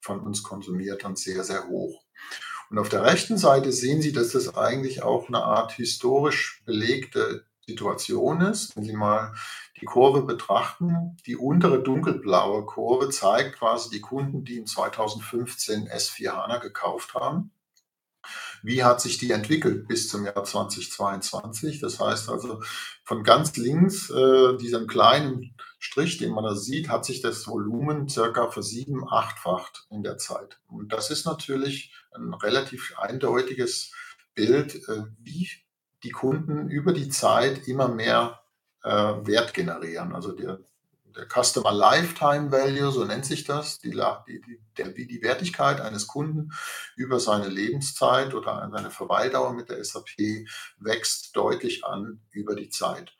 [0.02, 2.04] von uns konsumiert und sehr, sehr hoch.
[2.74, 7.46] Und auf der rechten Seite sehen Sie, dass das eigentlich auch eine Art historisch belegte
[7.68, 8.76] Situation ist.
[8.76, 9.36] Wenn Sie mal
[9.80, 16.32] die Kurve betrachten, die untere dunkelblaue Kurve zeigt quasi die Kunden, die in 2015 S4
[16.32, 17.52] HANA gekauft haben.
[18.64, 21.80] Wie hat sich die entwickelt bis zum Jahr 2022?
[21.80, 22.64] Das heißt also,
[23.04, 28.08] von ganz links, äh, diesem kleinen Strich, den man da sieht, hat sich das Volumen
[28.08, 30.62] circa versieben, achtfacht in der Zeit.
[30.70, 33.92] Und das ist natürlich ein relativ eindeutiges
[34.34, 35.50] Bild, äh, wie
[36.04, 38.40] die Kunden über die Zeit immer mehr
[38.82, 40.16] äh, Wert generieren.
[40.16, 40.62] Also der,
[41.18, 46.54] der Customer Lifetime Value, so nennt sich das, die, die, der, die Wertigkeit eines Kunden
[46.96, 50.48] über seine Lebenszeit oder seine Verweildauer mit der SAP
[50.80, 53.14] wächst deutlich an über die Zeit.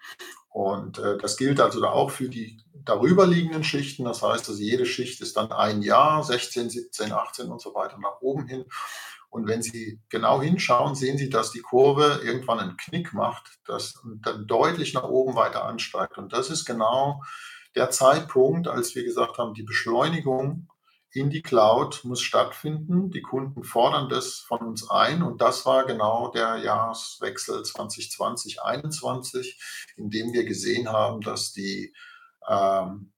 [0.54, 4.06] Und äh, das gilt also auch für die darüber liegenden Schichten.
[4.06, 7.98] Das heißt, also jede Schicht ist dann ein Jahr, 16, 17, 18 und so weiter
[7.98, 8.66] nach oben hin.
[9.30, 14.00] Und wenn Sie genau hinschauen, sehen Sie, dass die Kurve irgendwann einen Knick macht, das
[14.22, 16.20] dann deutlich nach oben weiter ansteigt.
[16.20, 17.24] Und das ist genau
[17.76, 20.68] der Zeitpunkt, als wir gesagt haben, die Beschleunigung
[21.14, 23.12] in die Cloud muss stattfinden.
[23.12, 29.56] Die Kunden fordern das von uns ein und das war genau der Jahreswechsel 2020-21,
[29.96, 31.94] in dem wir gesehen haben, dass die
[32.50, 33.14] ähm,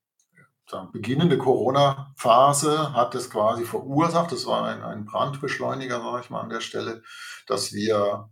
[0.91, 6.49] beginnende Corona-Phase hat es quasi verursacht, das war ein, ein Brandbeschleuniger, sage ich mal an
[6.49, 7.01] der Stelle,
[7.47, 8.29] dass wir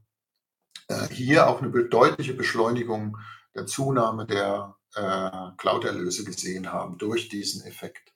[0.89, 3.17] äh, hier auch eine deutliche Beschleunigung
[3.55, 8.12] der Zunahme der äh, Cloud-Erlöse gesehen haben durch diesen Effekt.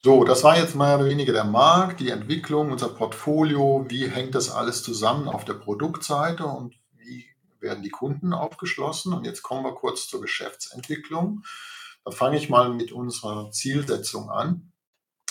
[0.00, 4.36] So, das war jetzt mehr oder weniger der Markt, die Entwicklung, unser Portfolio, wie hängt
[4.36, 7.26] das alles zusammen auf der Produktseite und wie
[7.58, 9.12] werden die Kunden aufgeschlossen.
[9.12, 11.42] Und jetzt kommen wir kurz zur Geschäftsentwicklung.
[12.04, 14.72] Da fange ich mal mit unserer Zielsetzung an.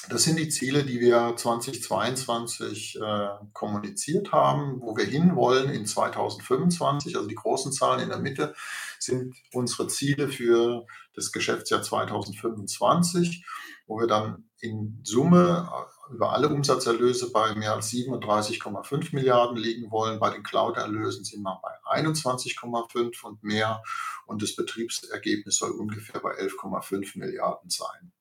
[0.09, 7.17] Das sind die Ziele, die wir 2022 äh, kommuniziert haben, wo wir hinwollen in 2025.
[7.17, 8.55] Also die großen Zahlen in der Mitte
[8.99, 13.45] sind unsere Ziele für das Geschäftsjahr 2025,
[13.85, 19.91] wo wir dann in Summe äh, über alle Umsatzerlöse bei mehr als 37,5 Milliarden liegen
[19.91, 20.19] wollen.
[20.19, 23.83] Bei den Cloud-Erlösen sind wir bei 21,5 und mehr.
[24.25, 28.13] Und das Betriebsergebnis soll ungefähr bei 11,5 Milliarden sein.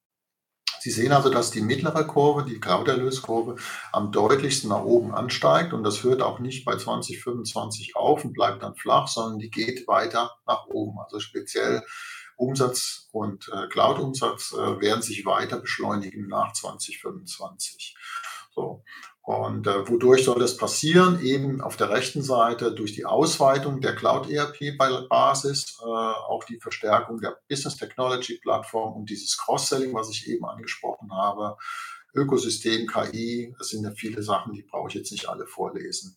[0.80, 3.56] Sie sehen also, dass die mittlere Kurve, die Cloud-Erlöskurve,
[3.92, 8.62] am deutlichsten nach oben ansteigt und das hört auch nicht bei 2025 auf und bleibt
[8.62, 10.98] dann flach, sondern die geht weiter nach oben.
[11.00, 11.82] Also speziell
[12.36, 17.96] Umsatz und äh, Cloud-Umsatz äh, werden sich weiter beschleunigen nach 2025.
[18.54, 18.84] So.
[19.26, 21.18] Und äh, wodurch soll das passieren?
[21.20, 27.36] Eben auf der rechten Seite durch die Ausweitung der Cloud-ERP-Basis, äh, auch die Verstärkung der
[27.48, 31.56] Business Technology Plattform und dieses Cross-Selling, was ich eben angesprochen habe,
[32.14, 36.16] Ökosystem, KI, das sind ja viele Sachen, die brauche ich jetzt nicht alle vorlesen.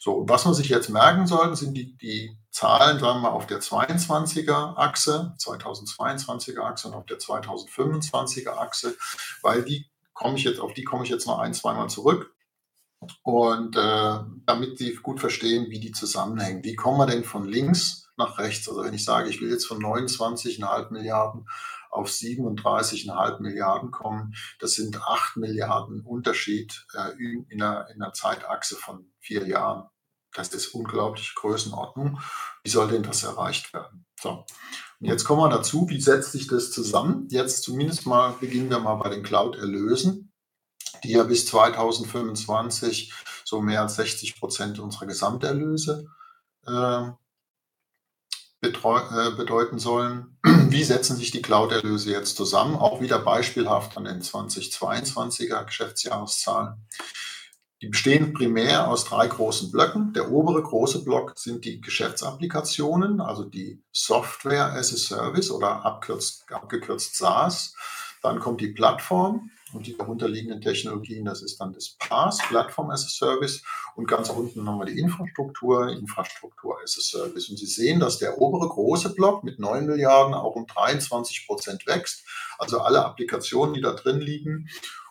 [0.00, 3.36] So, und was man sich jetzt merken sollte, sind die, die Zahlen, sagen wir mal,
[3.36, 8.96] auf der 22er Achse, 2022er Achse und auf der 2025er Achse,
[9.42, 12.34] weil die komme ich jetzt, auf die komme ich jetzt noch ein, zweimal zurück.
[13.22, 16.64] Und äh, damit Sie gut verstehen, wie die zusammenhängen.
[16.64, 18.68] Wie kommen wir denn von links nach rechts?
[18.68, 21.46] Also wenn ich sage, ich will jetzt von 29,5 Milliarden
[21.90, 28.12] auf 37,5 Milliarden kommen, das sind 8 Milliarden Unterschied äh, in, in, einer, in einer
[28.12, 29.88] Zeitachse von vier Jahren.
[30.34, 32.20] Das ist unglaubliche Größenordnung.
[32.62, 34.06] Wie soll denn das erreicht werden?
[34.20, 34.44] So.
[35.00, 37.28] Und jetzt kommen wir dazu, wie setzt sich das zusammen?
[37.30, 40.27] Jetzt zumindest mal beginnen wir mal bei den Cloud-Erlösen
[41.04, 43.12] die ja bis 2025
[43.44, 46.06] so mehr als 60 Prozent unserer Gesamterlöse
[46.66, 47.08] äh,
[48.60, 50.38] äh, bedeuten sollen.
[50.42, 52.76] Wie setzen sich die Cloud-Erlöse jetzt zusammen?
[52.76, 56.86] Auch wieder beispielhaft an den 2022er Geschäftsjahreszahlen.
[57.80, 60.12] Die bestehen primär aus drei großen Blöcken.
[60.12, 67.16] Der obere große Block sind die Geschäftsapplikationen, also die Software as a Service oder abgekürzt
[67.16, 67.74] SaaS.
[68.20, 73.04] Dann kommt die Plattform, und die darunterliegenden Technologien, das ist dann das PaaS, Plattform as
[73.04, 73.62] a Service.
[73.96, 77.48] Und ganz unten haben wir die Infrastruktur, Infrastruktur as a Service.
[77.48, 81.86] Und Sie sehen, dass der obere große Block mit 9 Milliarden auch um 23 Prozent
[81.86, 82.24] wächst.
[82.58, 84.68] Also alle Applikationen, die da drin liegen.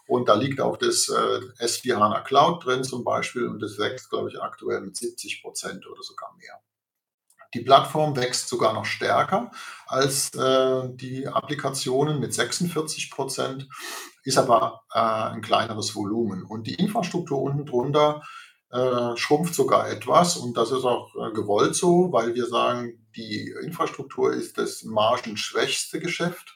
[0.07, 3.47] Und da liegt auch das äh, S4 HANA Cloud drin zum Beispiel.
[3.47, 6.61] Und das wächst, glaube ich, aktuell mit 70 Prozent oder sogar mehr.
[7.53, 9.51] Die Plattform wächst sogar noch stärker
[9.85, 13.67] als äh, die Applikationen mit 46 Prozent,
[14.23, 16.43] ist aber äh, ein kleineres Volumen.
[16.43, 18.21] Und die Infrastruktur unten drunter
[18.71, 23.53] äh, schrumpft sogar etwas und das ist auch äh, gewollt so, weil wir sagen, die
[23.63, 26.53] Infrastruktur ist das margenschwächste Geschäft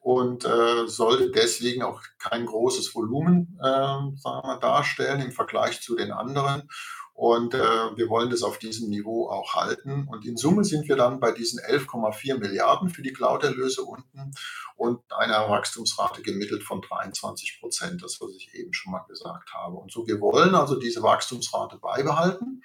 [0.00, 5.96] und äh, sollte deswegen auch kein großes Volumen äh, sagen wir, darstellen im Vergleich zu
[5.96, 6.68] den anderen.
[7.14, 10.08] Und äh, wir wollen das auf diesem Niveau auch halten.
[10.10, 14.32] Und in Summe sind wir dann bei diesen 11,4 Milliarden für die Cloud-Erlöse unten
[14.76, 19.76] und einer Wachstumsrate gemittelt von 23 Prozent, das was ich eben schon mal gesagt habe.
[19.76, 22.64] Und so, wir wollen also diese Wachstumsrate beibehalten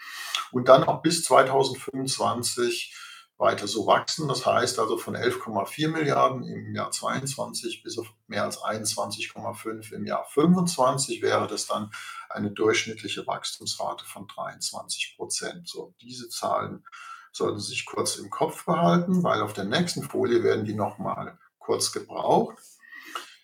[0.51, 2.95] und dann auch bis 2025
[3.39, 4.28] weiter so wachsen.
[4.28, 10.06] Das heißt also von 11,4 Milliarden im Jahr 22 bis auf mehr als 21,5 im
[10.06, 11.89] Jahr 25 wäre das dann
[12.30, 15.67] eine durchschnittliche Wachstumsrate von 23 Prozent.
[15.67, 16.86] So, diese Zahlen
[17.32, 21.39] sollten Sie sich kurz im Kopf behalten, weil auf der nächsten Folie werden die nochmal
[21.60, 22.58] kurz gebraucht.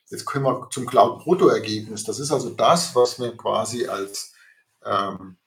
[0.09, 2.03] Jetzt kommen wir zum Cloud-Bruttoergebnis.
[2.03, 4.33] Das ist also das, was wir quasi als
[4.83, 5.37] ähm,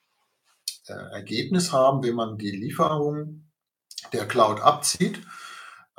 [0.87, 3.48] äh, Ergebnis haben, wenn man die Lieferung
[4.13, 5.21] der Cloud abzieht.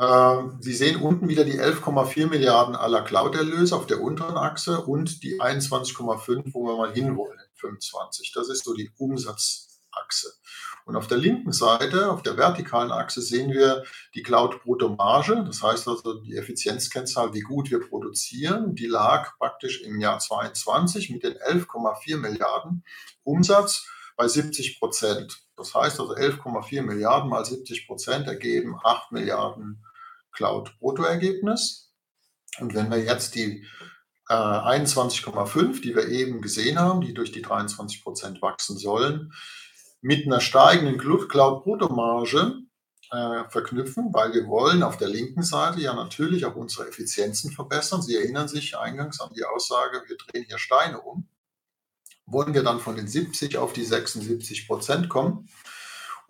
[0.00, 5.22] Ähm, Sie sehen unten wieder die 11,4 Milliarden aller Cloud-Erlöse auf der unteren Achse und
[5.22, 8.32] die 21,5, wo wir mal hinwollen, 25.
[8.32, 10.32] Das ist so die Umsatzachse.
[10.86, 13.84] Und auf der linken Seite, auf der vertikalen Achse, sehen wir
[14.14, 15.44] die Cloud-Bruttomarge.
[15.46, 18.74] Das heißt also die Effizienzkennzahl, wie gut wir produzieren.
[18.74, 22.84] Die lag praktisch im Jahr 22 mit den 11,4 Milliarden
[23.22, 23.86] Umsatz
[24.16, 25.42] bei 70 Prozent.
[25.60, 29.84] Das heißt also 11,4 Milliarden mal 70 Prozent ergeben 8 Milliarden
[30.32, 31.92] Cloud-Bruttoergebnis.
[32.60, 33.66] Und wenn wir jetzt die
[34.28, 39.32] äh, 21,5, die wir eben gesehen haben, die durch die 23 Prozent wachsen sollen,
[40.00, 42.54] mit einer steigenden Cloud-Bruttomarge
[43.10, 48.02] äh, verknüpfen, weil wir wollen auf der linken Seite ja natürlich auch unsere Effizienzen verbessern.
[48.02, 51.28] Sie erinnern sich eingangs an die Aussage, wir drehen hier Steine um.
[52.30, 55.48] Wollen wir dann von den 70 auf die 76 Prozent kommen?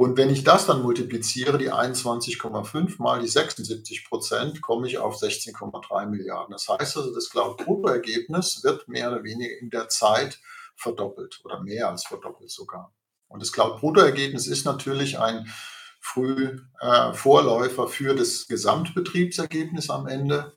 [0.00, 5.16] Und wenn ich das dann multipliziere, die 21,5 mal die 76 Prozent, komme ich auf
[5.16, 6.52] 16,3 Milliarden.
[6.52, 10.40] Das heißt also, das Cloud-Bruttoergebnis wird mehr oder weniger in der Zeit
[10.74, 12.94] verdoppelt oder mehr als verdoppelt sogar.
[13.28, 15.52] Und das Cloud-Bruttoergebnis ist natürlich ein
[16.00, 20.56] früh äh, Vorläufer für das Gesamtbetriebsergebnis am Ende.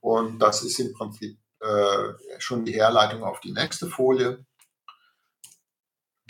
[0.00, 4.44] Und das ist im Prinzip äh, schon die Herleitung auf die nächste Folie,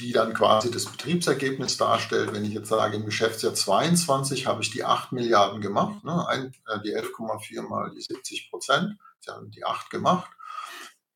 [0.00, 2.32] die dann quasi das Betriebsergebnis darstellt.
[2.32, 6.52] Wenn ich jetzt sage, im Geschäftsjahr 22 habe ich die 8 Milliarden gemacht, ne, ein,
[6.66, 10.30] äh, die 11,4 mal die 70 Prozent, sie haben die 8 gemacht.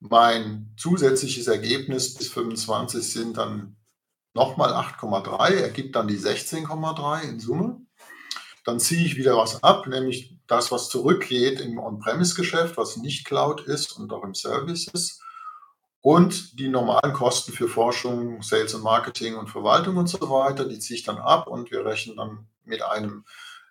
[0.01, 3.77] Mein zusätzliches Ergebnis bis 25 sind dann
[4.35, 7.81] nochmal 8,3, ergibt dann die 16,3 in Summe.
[8.65, 13.63] Dann ziehe ich wieder was ab, nämlich das, was zurückgeht im On-Premise-Geschäft, was nicht Cloud
[13.63, 15.24] ist und auch im Service ist.
[16.05, 20.79] Und die normalen Kosten für Forschung, Sales und Marketing und Verwaltung und so weiter, die
[20.79, 23.25] ziehe ich dann ab und wir rechnen dann mit einem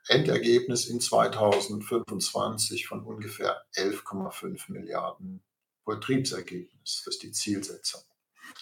[0.07, 5.43] Endergebnis in 2025 von ungefähr 11,5 Milliarden
[5.85, 7.03] Betriebsergebnis.
[7.05, 8.01] Das ist die Zielsetzung.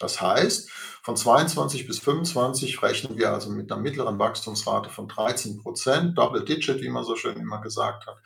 [0.01, 5.61] Das heißt, von 22 bis 25 rechnen wir also mit einer mittleren Wachstumsrate von 13
[5.61, 8.17] Prozent, Double Digit, wie man so schön immer gesagt hat,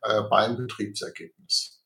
[0.00, 1.77] äh, beim Betriebsergebnis.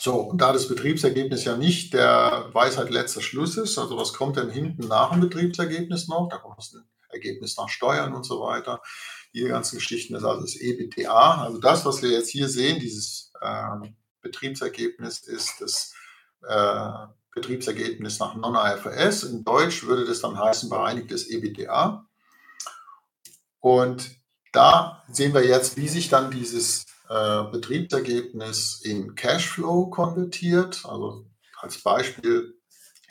[0.00, 4.36] So, und da das Betriebsergebnis ja nicht der Weisheit letzter Schluss ist, also was kommt
[4.36, 6.28] denn hinten nach dem Betriebsergebnis noch?
[6.28, 6.76] Da kommt das
[7.08, 8.82] Ergebnis nach Steuern und so weiter.
[9.32, 11.44] Die ganzen Geschichten, das ist also das EBTA.
[11.44, 13.88] Also das, was wir jetzt hier sehen, dieses äh,
[14.20, 15.94] Betriebsergebnis ist das
[16.46, 19.24] äh, Betriebsergebnis nach Non-IFRS.
[19.24, 22.06] In Deutsch würde das dann heißen bereinigtes EBITDA.
[23.60, 24.10] Und
[24.52, 30.84] da sehen wir jetzt, wie sich dann dieses äh, Betriebsergebnis in Cashflow konvertiert.
[30.84, 31.26] Also
[31.60, 32.54] als Beispiel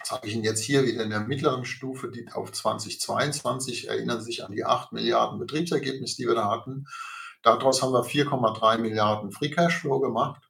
[0.03, 4.25] sage ich Ihnen jetzt hier wieder in der mittleren Stufe die auf 2022, erinnern Sie
[4.25, 6.85] sich an die 8 Milliarden Betriebsergebnis, die wir da hatten.
[7.41, 10.41] Daraus haben wir 4,3 Milliarden Free Cashflow gemacht.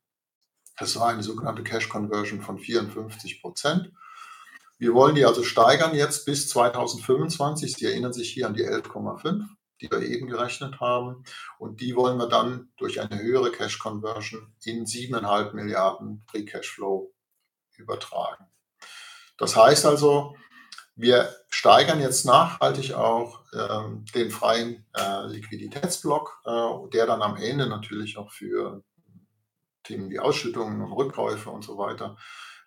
[0.77, 3.91] Das war eine sogenannte Cash Conversion von 54 Prozent.
[4.79, 7.75] Wir wollen die also steigern jetzt bis 2025.
[7.75, 9.45] Sie erinnern sich hier an die 11,5,
[9.81, 11.23] die wir eben gerechnet haben.
[11.57, 17.13] Und die wollen wir dann durch eine höhere Cash Conversion in 7,5 Milliarden Free Cashflow
[17.77, 18.45] übertragen.
[19.37, 20.35] Das heißt also,
[20.95, 27.67] wir steigern jetzt nachhaltig auch ähm, den freien äh, Liquiditätsblock, äh, der dann am Ende
[27.67, 28.83] natürlich auch für
[29.83, 32.15] Themen wie Ausschüttungen und Rückkäufe und so weiter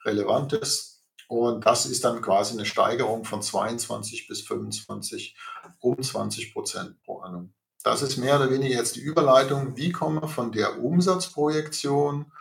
[0.05, 0.96] relevant ist.
[1.29, 5.37] Und das ist dann quasi eine Steigerung von 22 bis 25
[5.81, 7.53] um 20 Prozent pro annum.
[7.83, 12.33] Das ist mehr oder weniger jetzt die Überleitung, wie kommen wir von der Umsatzprojektion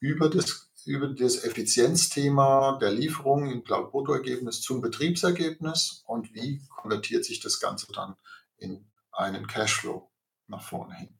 [0.00, 7.40] über das, über das Effizienzthema der Lieferung im Cloud-Bruttoergebnis zum Betriebsergebnis und wie konvertiert sich
[7.40, 8.16] das Ganze dann
[8.56, 10.10] in einen Cashflow
[10.48, 11.19] nach vorne hin.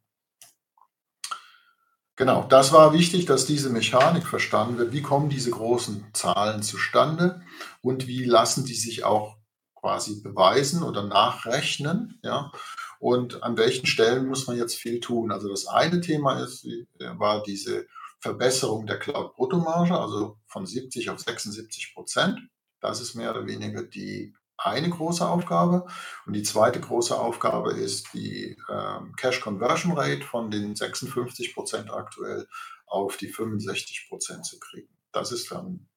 [2.21, 4.93] Genau, das war wichtig, dass diese Mechanik verstanden wird.
[4.93, 7.41] Wie kommen diese großen Zahlen zustande
[7.81, 9.39] und wie lassen die sich auch
[9.75, 12.21] quasi beweisen oder nachrechnen?
[12.23, 12.53] Ja?
[12.99, 15.33] Und an welchen Stellen muss man jetzt viel tun?
[15.33, 16.67] Also das eine Thema ist,
[16.99, 17.87] war diese
[18.19, 22.39] Verbesserung der Cloud-Bruttomarge, also von 70 auf 76 Prozent.
[22.83, 25.87] Das ist mehr oder weniger die eine große Aufgabe.
[26.27, 31.93] Und die zweite große Aufgabe ist die ähm, Cash Conversion Rate von den 56 Prozent
[31.93, 32.47] aktuell
[32.87, 34.89] auf die 65 Prozent zu kriegen.
[35.13, 35.89] Das ist dann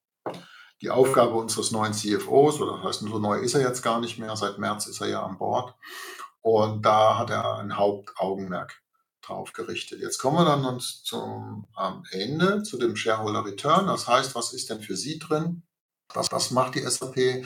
[0.81, 4.19] die Aufgabe unseres neuen CFOs, oder das heißt, so neu ist er jetzt gar nicht
[4.19, 5.75] mehr, seit März ist er ja an Bord.
[6.41, 8.81] Und da hat er ein Hauptaugenmerk
[9.21, 10.01] drauf gerichtet.
[10.01, 13.87] Jetzt kommen wir dann uns zum am Ende zu dem Shareholder Return.
[13.87, 15.63] Das heißt, was ist denn für Sie drin?
[16.13, 17.45] Was, was macht die SAP?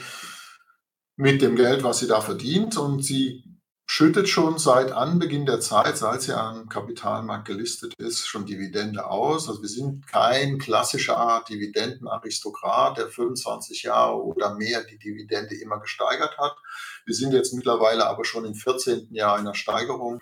[1.18, 2.78] Mit dem Geld, was sie da verdient.
[2.78, 3.42] Und sie
[3.86, 9.48] schüttet schon seit Anbeginn der Zeit, seit sie am Kapitalmarkt gelistet ist, schon Dividende aus.
[9.48, 16.38] Also wir sind kein klassischer Dividendenaristokrat, der 25 Jahre oder mehr die Dividende immer gesteigert
[16.38, 16.56] hat.
[17.04, 19.12] Wir sind jetzt mittlerweile aber schon im 14.
[19.12, 20.20] Jahr einer Steigerung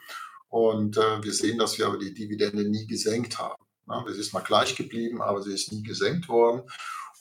[0.49, 3.63] und äh, wir sehen, dass wir aber die Dividende nie gesenkt haben.
[3.87, 6.63] Ja, sie ist mal gleich geblieben, aber sie ist nie gesenkt worden.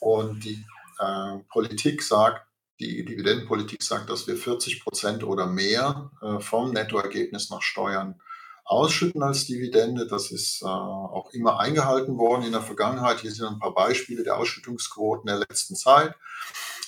[0.00, 0.64] Und die
[0.98, 2.45] äh, Politik sagt,
[2.78, 8.20] die Dividendenpolitik sagt, dass wir 40 Prozent oder mehr äh, vom Nettoergebnis nach Steuern
[8.64, 10.06] ausschütten als Dividende.
[10.06, 13.20] Das ist äh, auch immer eingehalten worden in der Vergangenheit.
[13.20, 16.14] Hier sind ein paar Beispiele der Ausschüttungsquoten der letzten Zeit.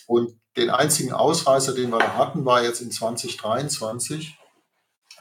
[0.06, 4.36] Und den einzigen Ausreißer, den wir da hatten, war jetzt in 2023,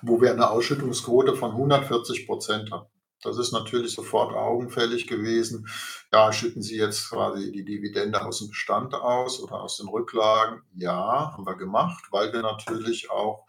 [0.02, 2.97] wo wir eine Ausschüttungsquote von 140 Prozent hatten.
[3.28, 5.68] Das ist natürlich sofort augenfällig gewesen.
[6.14, 10.62] Ja, schütten Sie jetzt quasi die Dividende aus dem Bestand aus oder aus den Rücklagen?
[10.76, 13.46] Ja, haben wir gemacht, weil wir natürlich auch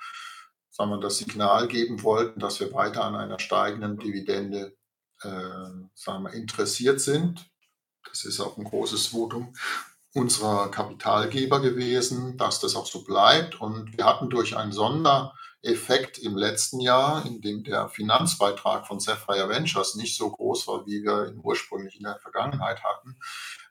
[0.68, 4.76] sagen wir, das Signal geben wollten, dass wir weiter an einer steigenden Dividende
[5.22, 5.30] äh,
[5.94, 7.48] sagen wir, interessiert sind.
[8.08, 9.54] Das ist auch ein großes Votum
[10.14, 13.60] unserer Kapitalgeber gewesen, dass das auch so bleibt.
[13.60, 19.00] Und wir hatten durch ein Sonder Effekt im letzten Jahr, in dem der Finanzbeitrag von
[19.00, 23.18] Sapphire Ventures nicht so groß war, wie wir ihn ursprünglich in der Vergangenheit hatten,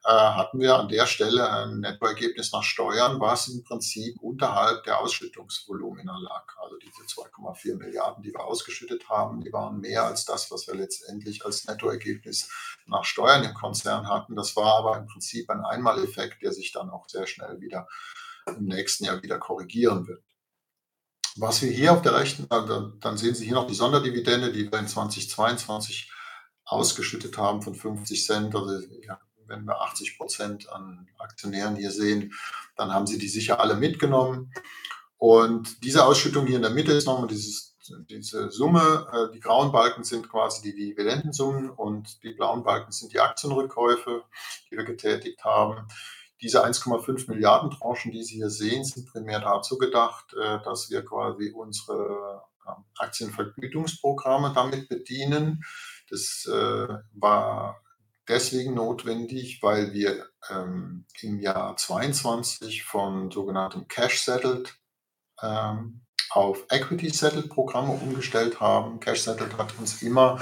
[0.04, 5.00] äh, hatten wir an der Stelle ein Nettoergebnis nach Steuern, was im Prinzip unterhalb der
[5.00, 6.46] Ausschüttungsvolumina lag.
[6.62, 10.76] Also diese 2,4 Milliarden, die wir ausgeschüttet haben, die waren mehr als das, was wir
[10.76, 12.50] letztendlich als Nettoergebnis
[12.86, 14.36] nach Steuern im Konzern hatten.
[14.36, 17.88] Das war aber im Prinzip ein Einmaleffekt, der sich dann auch sehr schnell wieder
[18.46, 20.27] im nächsten Jahr wieder korrigieren wird.
[21.40, 24.80] Was wir hier auf der rechten, dann sehen Sie hier noch die Sonderdividende, die wir
[24.80, 26.12] in 2022
[26.66, 28.56] ausgeschüttet haben von 50 Cent.
[28.56, 32.34] Also ja, wenn wir 80 Prozent an Aktionären hier sehen,
[32.76, 34.52] dann haben Sie die sicher alle mitgenommen.
[35.18, 37.76] Und diese Ausschüttung hier in der Mitte ist nochmal dieses,
[38.10, 39.08] diese Summe.
[39.12, 44.24] Äh, die grauen Balken sind quasi die Dividendensummen und die blauen Balken sind die Aktienrückkäufe,
[44.70, 45.88] die wir getätigt haben.
[46.42, 51.04] Diese 1,5 Milliarden Tranchen, die Sie hier sehen, sind primär dazu gedacht, äh, dass wir
[51.04, 55.64] quasi unsere ähm, Aktienvergütungsprogramme damit bedienen.
[56.10, 57.82] Das äh, war
[58.28, 64.76] deswegen notwendig, weil wir ähm, im Jahr 22 von sogenanntem Cash-Settled
[65.42, 69.00] ähm, auf Equity-Settled Programme umgestellt haben.
[69.00, 70.40] Cash-Settled hat uns immer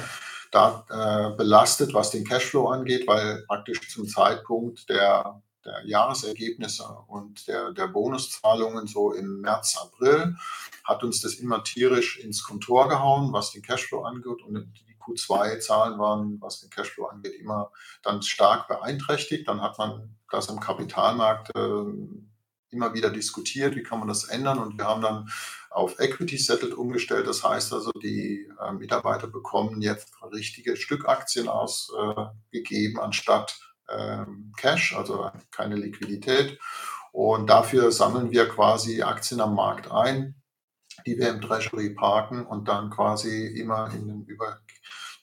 [0.51, 7.47] da äh, belastet, was den Cashflow angeht, weil praktisch zum Zeitpunkt der der Jahresergebnisse und
[7.47, 10.35] der, der Bonuszahlungen so im März, April
[10.83, 14.43] hat uns das immer tierisch ins Kontor gehauen, was den Cashflow angeht.
[14.43, 17.71] Und die Q2-Zahlen waren, was den Cashflow angeht, immer
[18.03, 19.47] dann stark beeinträchtigt.
[19.47, 21.83] Dann hat man das im Kapitalmarkt äh,
[22.69, 24.59] immer wieder diskutiert, wie kann man das ändern.
[24.59, 25.29] Und wir haben dann
[25.69, 27.27] auf Equity Settled umgestellt.
[27.27, 33.59] Das heißt also, die äh, Mitarbeiter bekommen jetzt richtige Stückaktien ausgegeben, äh, anstatt
[34.57, 36.59] Cash, also keine Liquidität.
[37.11, 40.35] Und dafür sammeln wir quasi Aktien am Markt ein,
[41.05, 44.59] die wir im Treasury parken und dann quasi immer in den über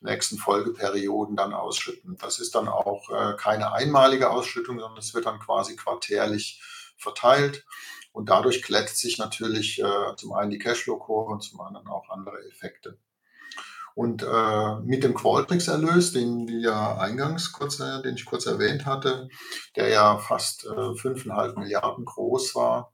[0.01, 2.17] nächsten Folgeperioden dann ausschütten.
[2.19, 6.61] Das ist dann auch äh, keine einmalige Ausschüttung, sondern es wird dann quasi quartärlich
[6.97, 7.65] verteilt.
[8.13, 12.45] Und dadurch glättet sich natürlich äh, zum einen die Cashflow-Kurve und zum anderen auch andere
[12.49, 12.99] Effekte.
[13.95, 19.29] Und äh, mit dem Qualtrics-Erlös, den ja eingangs kurz, äh, den ich kurz erwähnt hatte,
[19.77, 22.93] der ja fast äh, 5,5 Milliarden groß war,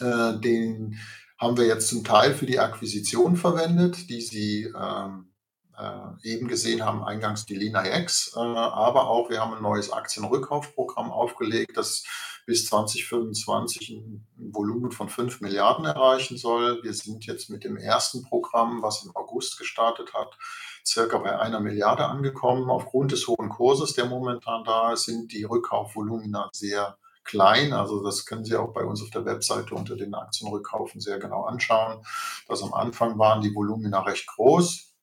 [0.00, 0.98] äh, den
[1.38, 5.32] haben wir jetzt zum Teil für die Akquisition verwendet, die Sie ähm,
[5.78, 11.10] äh, eben gesehen haben, eingangs die LinaX, äh, aber auch wir haben ein neues Aktienrückkaufprogramm
[11.10, 12.04] aufgelegt, das
[12.46, 16.82] bis 2025 ein Volumen von 5 Milliarden erreichen soll.
[16.82, 20.36] Wir sind jetzt mit dem ersten Programm, was im August gestartet hat,
[20.84, 22.70] circa bei einer Milliarde angekommen.
[22.70, 27.72] Aufgrund des hohen Kurses, der momentan da ist, sind die Rückkaufvolumina sehr klein.
[27.72, 31.44] Also das können Sie auch bei uns auf der Webseite unter den Aktienrückkaufen sehr genau
[31.44, 32.04] anschauen.
[32.48, 34.94] Das am Anfang waren die Volumina recht groß.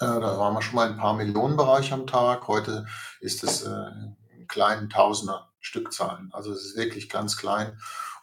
[0.00, 2.48] Äh, da waren wir schon mal ein paar Millionen Bereich am Tag.
[2.48, 2.86] Heute
[3.20, 3.90] ist es äh,
[4.36, 6.30] in kleinen Tausender Stückzahlen.
[6.32, 7.78] Also es ist wirklich ganz klein.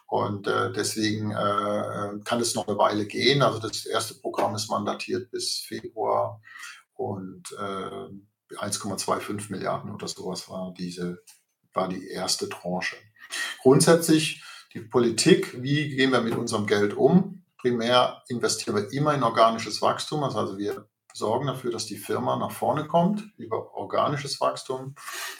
[0.06, 3.42] Und äh, deswegen äh, kann es noch eine Weile gehen.
[3.42, 6.40] Also das erste Programm ist mandatiert bis Februar
[6.94, 11.22] und äh, 1,25 Milliarden oder sowas war diese,
[11.74, 12.96] war die erste Tranche.
[13.60, 17.44] Grundsätzlich die Politik, wie gehen wir mit unserem Geld um?
[17.58, 20.22] Primär investieren wir immer in organisches Wachstum.
[20.24, 24.94] Also wir sorgen dafür, dass die Firma nach vorne kommt über organisches Wachstum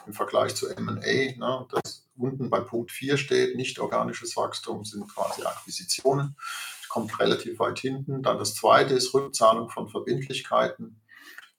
[0.07, 5.09] im Vergleich zu MA, ne, das unten bei Punkt 4 steht, nicht organisches Wachstum sind
[5.13, 6.37] quasi Akquisitionen,
[6.89, 8.23] kommt relativ weit hinten.
[8.23, 11.01] Dann das zweite ist Rückzahlung von Verbindlichkeiten.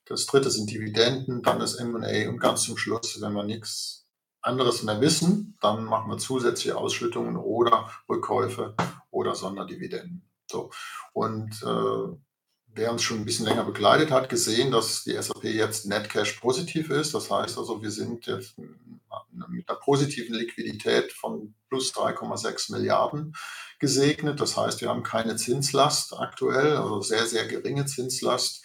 [0.05, 4.07] Das dritte sind Dividenden, dann das MA und ganz zum Schluss, wenn wir nichts
[4.41, 8.75] anderes mehr wissen, dann machen wir zusätzliche Ausschüttungen oder Rückkäufe
[9.11, 10.23] oder Sonderdividenden.
[10.49, 10.71] So.
[11.13, 12.15] Und äh,
[12.75, 16.33] wer uns schon ein bisschen länger begleitet hat, gesehen, dass die SAP jetzt Net Cash
[16.39, 17.13] positiv ist.
[17.13, 23.35] Das heißt also, wir sind jetzt mit einer positiven Liquidität von plus 3,6 Milliarden
[23.79, 24.39] gesegnet.
[24.39, 28.63] Das heißt, wir haben keine Zinslast aktuell, also sehr, sehr geringe Zinslast.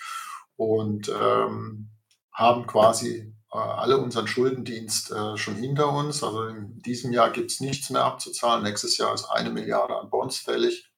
[0.57, 1.90] und ähm,
[2.32, 6.22] haben quasi äh, alle unseren Schuldendienst äh, schon hinter uns.
[6.22, 8.64] Also in diesem Jahr gibt es nichts mehr abzuzahlen.
[8.64, 10.90] Nächstes Jahr ist eine Milliarde an Bonds fällig.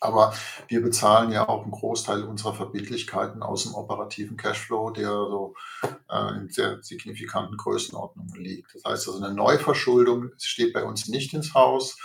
[0.00, 0.32] Aber
[0.68, 5.54] wir bezahlen ja auch einen Großteil unserer Verbindlichkeiten aus dem operativen Cashflow, der so
[6.08, 8.74] äh, in sehr signifikanten Größenordnungen liegt.
[8.74, 11.98] Das heißt also, eine Neuverschuldung steht bei uns nicht ins Haus,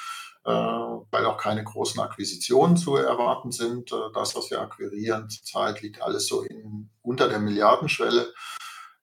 [0.43, 3.93] äh, weil auch keine großen Akquisitionen zu erwarten sind.
[3.93, 8.33] Äh, das, was wir akquirieren zurzeit, liegt alles so in, unter der Milliardenschwelle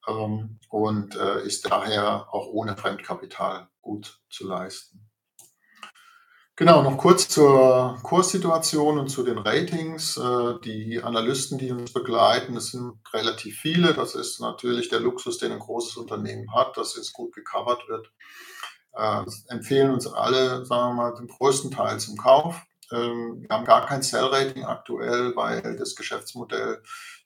[0.07, 5.12] ähm, und äh, ist daher auch ohne Fremdkapital gut zu leisten.
[6.63, 10.17] Genau, noch kurz zur Kurssituation und zu den Ratings.
[10.17, 13.95] Äh, die Analysten, die uns begleiten, das sind relativ viele.
[13.95, 18.13] Das ist natürlich der Luxus, den ein großes Unternehmen hat, dass es gut gecovert wird.
[18.95, 22.63] Äh, empfehlen uns alle, sagen wir mal, den größten Teil zum Kauf.
[22.93, 26.81] Ähm, wir haben gar kein Sell-Rating aktuell, weil das Geschäftsmodell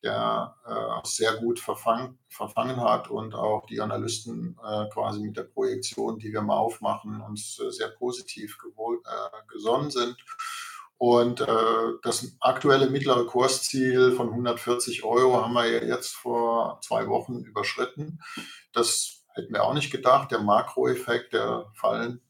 [0.07, 5.43] ja äh, sehr gut verfangen, verfangen hat und auch die Analysten äh, quasi mit der
[5.45, 10.17] Projektion, die wir mal aufmachen, uns äh, sehr positiv gewohl, äh, gesonnen sind.
[10.99, 11.47] Und äh,
[12.03, 18.21] das aktuelle mittlere Kursziel von 140 Euro haben wir jetzt vor zwei Wochen überschritten.
[18.73, 20.31] Das hätten wir auch nicht gedacht.
[20.31, 22.23] Der Makroeffekt der, Fallen,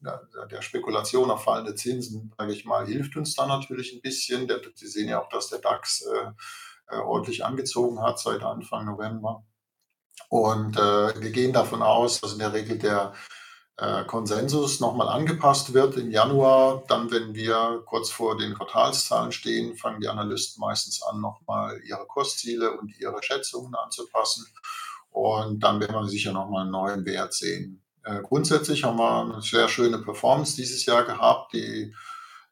[0.51, 4.49] der Spekulation auf fallende Zinsen, sage ich mal, hilft uns da natürlich ein bisschen.
[4.49, 6.05] Der, Sie sehen ja auch, dass der DAX
[6.89, 9.43] äh, ordentlich angezogen hat seit Anfang November.
[10.29, 13.13] Und äh, wir gehen davon aus, dass in der Regel der
[13.77, 16.83] äh, Konsensus nochmal angepasst wird im Januar.
[16.87, 22.05] Dann, wenn wir kurz vor den Quartalszahlen stehen, fangen die Analysten meistens an, nochmal ihre
[22.07, 24.45] Kursziele und ihre Schätzungen anzupassen.
[25.11, 27.83] Und dann werden wir sicher nochmal einen neuen Wert sehen.
[28.03, 31.93] Äh, grundsätzlich haben wir eine sehr schöne Performance dieses Jahr gehabt, die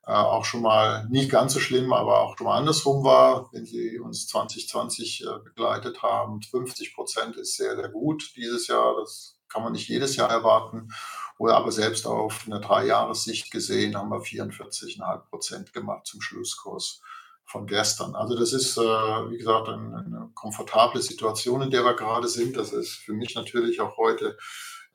[0.05, 3.65] äh, auch schon mal nicht ganz so schlimm, aber auch schon mal andersrum war, wenn
[3.65, 6.41] Sie uns 2020 äh, begleitet haben.
[6.41, 8.95] 50 Prozent ist sehr, sehr gut dieses Jahr.
[8.99, 10.89] Das kann man nicht jedes Jahr erwarten.
[11.37, 17.01] Oder aber selbst auf eine Drei-Jahres-Sicht gesehen haben wir 44,5 Prozent gemacht zum Schlusskurs
[17.45, 18.15] von gestern.
[18.15, 22.57] Also das ist, äh, wie gesagt, eine, eine, komfortable Situation, in der wir gerade sind.
[22.57, 24.37] Das ist für mich natürlich auch heute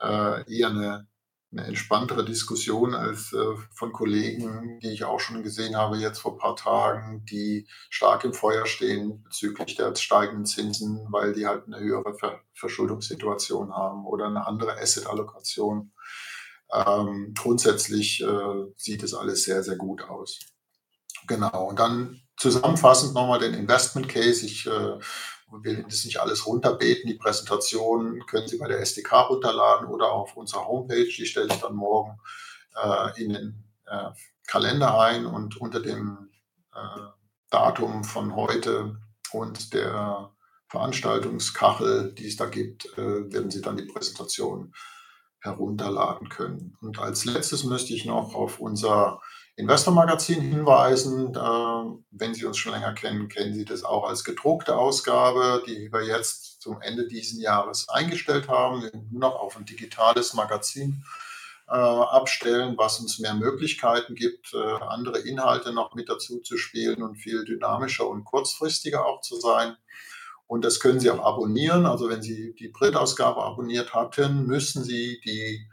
[0.00, 1.08] äh, eher eine,
[1.52, 6.32] eine, entspanntere Diskussion als äh, von Kollegen, die ich auch schon gesehen habe jetzt vor
[6.32, 11.66] ein paar Tagen, die stark im Feuer stehen bezüglich der steigenden Zinsen, weil die halt
[11.66, 15.92] eine höhere Ver Verschuldungssituation haben oder eine andere Asset-Allokation.
[16.72, 20.38] Ähm, grundsätzlich äh, sieht es alles sehr, sehr gut aus.
[21.26, 24.44] Genau, und dann zusammenfassend nochmal den Investment Case.
[24.44, 24.98] Ich äh,
[25.50, 27.08] will das nicht alles runterbeten.
[27.08, 31.04] Die Präsentation können Sie bei der SDK runterladen oder auf unserer Homepage.
[31.04, 32.18] Die stelle ich dann morgen
[32.76, 34.10] äh, in den äh,
[34.46, 36.30] Kalender ein und unter dem
[36.74, 37.00] äh,
[37.50, 38.96] Datum von heute
[39.32, 40.30] und der
[40.68, 44.72] Veranstaltungskachel, die es da gibt, äh, werden Sie dann die Präsentation
[45.40, 46.76] herunterladen können.
[46.80, 49.20] Und als letztes möchte ich noch auf unser
[49.60, 51.34] Investor-Magazin hinweisen.
[52.10, 56.02] wenn Sie uns schon länger kennen, kennen Sie das auch als gedruckte Ausgabe, die wir
[56.02, 61.04] jetzt zum Ende dieses Jahres eingestellt haben, nur noch auf ein digitales Magazin
[61.70, 67.02] äh, abstellen, was uns mehr Möglichkeiten gibt, äh, andere Inhalte noch mit dazu zu spielen
[67.02, 69.76] und viel dynamischer und kurzfristiger auch zu sein.
[70.48, 71.86] Und das können Sie auch abonnieren.
[71.86, 75.69] Also wenn Sie die Printausgabe abonniert hatten, müssen Sie die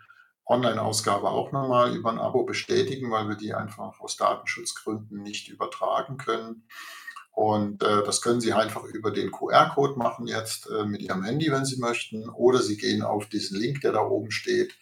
[0.47, 6.17] Online-Ausgabe auch nochmal über ein Abo bestätigen, weil wir die einfach aus Datenschutzgründen nicht übertragen
[6.17, 6.63] können.
[7.31, 11.51] Und äh, das können Sie einfach über den QR-Code machen jetzt äh, mit Ihrem Handy,
[11.51, 12.29] wenn Sie möchten.
[12.29, 14.75] Oder Sie gehen auf diesen Link, der da oben steht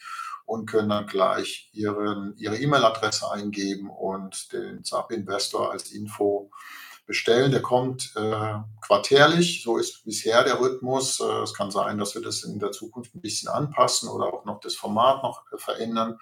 [0.45, 6.51] und können dann gleich Ihren, Ihre E-Mail-Adresse eingeben und den SAP Investor als Info
[7.06, 7.51] bestellen.
[7.51, 11.20] Der kommt äh, quartärlich, so ist bisher der Rhythmus.
[11.20, 14.45] Äh, es kann sein, dass wir das in der Zukunft ein bisschen anpassen oder auch
[14.45, 16.18] noch das Format noch äh, verändern.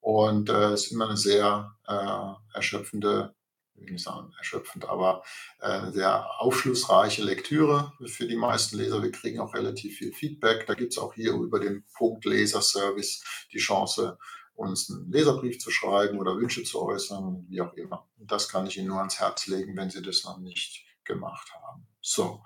[0.00, 3.34] Und äh, es ist immer eine sehr äh, erschöpfende,
[3.74, 5.22] ich will nicht sagen erschöpfend, aber
[5.60, 9.02] äh, sehr aufschlussreiche Lektüre für die meisten Leser.
[9.02, 10.66] Wir kriegen auch relativ viel Feedback.
[10.66, 14.18] Da gibt es auch hier über den Punkt Leserservice die Chance,
[14.54, 18.06] uns einen Leserbrief zu schreiben oder Wünsche zu äußern, wie auch immer.
[18.18, 21.86] Das kann ich Ihnen nur ans Herz legen, wenn Sie das noch nicht gemacht haben.
[22.00, 22.40] So,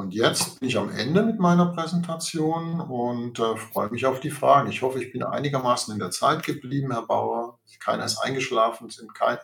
[0.00, 4.30] und jetzt bin ich am Ende mit meiner Präsentation und äh, freue mich auf die
[4.30, 4.70] Fragen.
[4.70, 7.58] Ich hoffe, ich bin einigermaßen in der Zeit geblieben, Herr Bauer.
[7.80, 9.36] Keiner ist eingeschlafen, sind kein,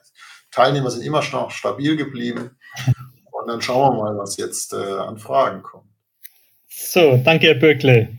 [0.51, 2.57] Teilnehmer sind immer noch stabil geblieben.
[3.33, 5.91] Und dann schauen wir mal, was jetzt äh, an Fragen kommt.
[6.69, 8.17] So, danke, Herr Böckle.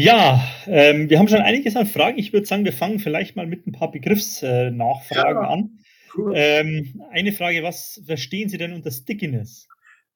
[0.00, 2.18] Ja, ähm, wir haben schon einiges an Fragen.
[2.18, 5.80] Ich würde sagen, wir fangen vielleicht mal mit ein paar Begriffsnachfragen ja, an.
[6.16, 6.34] Cool.
[6.36, 9.66] Ähm, eine Frage, was verstehen Sie denn unter Stickiness?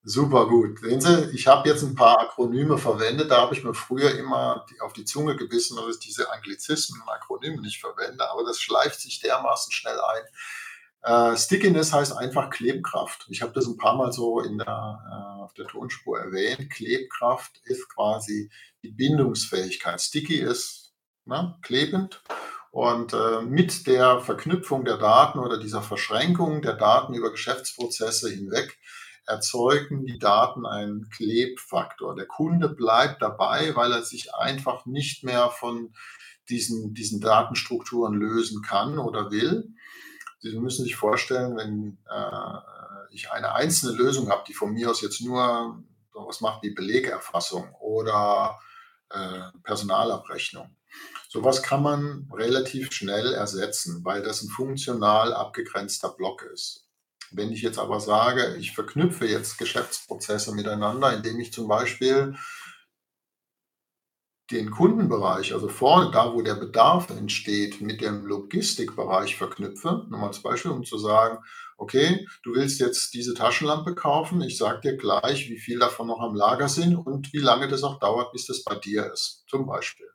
[0.05, 0.79] Super gut.
[0.79, 4.65] Sehen Sie, ich habe jetzt ein paar Akronyme verwendet, da habe ich mir früher immer
[4.83, 9.01] auf die Zunge gebissen, dass ich diese Anglizismen und Akronyme nicht verwende, aber das schleift
[9.01, 10.23] sich dermaßen schnell ein.
[11.03, 13.27] Äh, Stickiness heißt einfach Klebkraft.
[13.29, 16.71] Ich habe das ein paar Mal so in der, äh, auf der Tonspur erwähnt.
[16.71, 18.51] Klebkraft ist quasi
[18.83, 20.01] die Bindungsfähigkeit.
[20.01, 20.95] Sticky ist
[21.25, 22.23] ne, klebend
[22.71, 28.79] und äh, mit der Verknüpfung der Daten oder dieser Verschränkung der Daten über Geschäftsprozesse hinweg
[29.27, 32.17] erzeugen die Daten einen Klebfaktor.
[32.17, 35.93] Der Kunde bleibt dabei, weil er sich einfach nicht mehr von
[36.49, 39.75] diesen, diesen Datenstrukturen lösen kann oder will.
[40.43, 42.59] Sie müssen sich vorstellen, wenn äh,
[43.11, 45.83] ich eine einzelne Lösung habe, die von mir aus jetzt nur
[46.15, 48.59] was macht wie Belegerfassung oder
[49.11, 50.77] äh, Personalabrechnung.
[51.29, 56.87] Sowas kann man relativ schnell ersetzen, weil das ein funktional abgegrenzter Block ist.
[57.31, 62.37] Wenn ich jetzt aber sage, ich verknüpfe jetzt Geschäftsprozesse miteinander, indem ich zum Beispiel
[64.53, 70.43] den Kundenbereich, also vorne da, wo der Bedarf entsteht, mit dem Logistikbereich verknüpfe, nochmal als
[70.43, 71.39] Beispiel, um zu sagen,
[71.79, 76.21] okay, du willst jetzt diese Taschenlampe kaufen, ich sage dir gleich, wie viel davon noch
[76.21, 79.67] am Lager sind und wie lange das auch dauert, bis das bei dir ist, zum
[79.67, 80.07] Beispiel.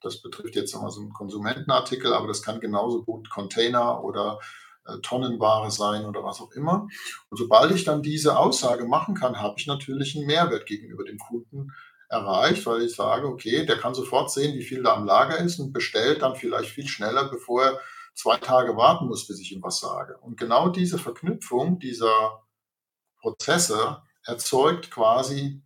[0.00, 4.40] Das betrifft jetzt nochmal so einen Konsumentenartikel, aber das kann genauso gut Container oder
[4.84, 6.88] äh, Tonnenware sein oder was auch immer.
[7.30, 11.18] Und sobald ich dann diese Aussage machen kann, habe ich natürlich einen Mehrwert gegenüber dem
[11.18, 11.72] Kunden
[12.12, 15.58] erreicht, weil ich sage, okay, der kann sofort sehen, wie viel da am Lager ist
[15.58, 17.80] und bestellt dann vielleicht viel schneller, bevor er
[18.14, 20.18] zwei Tage warten muss, bis ich ihm was sage.
[20.18, 22.44] Und genau diese Verknüpfung dieser
[23.20, 25.62] Prozesse erzeugt quasi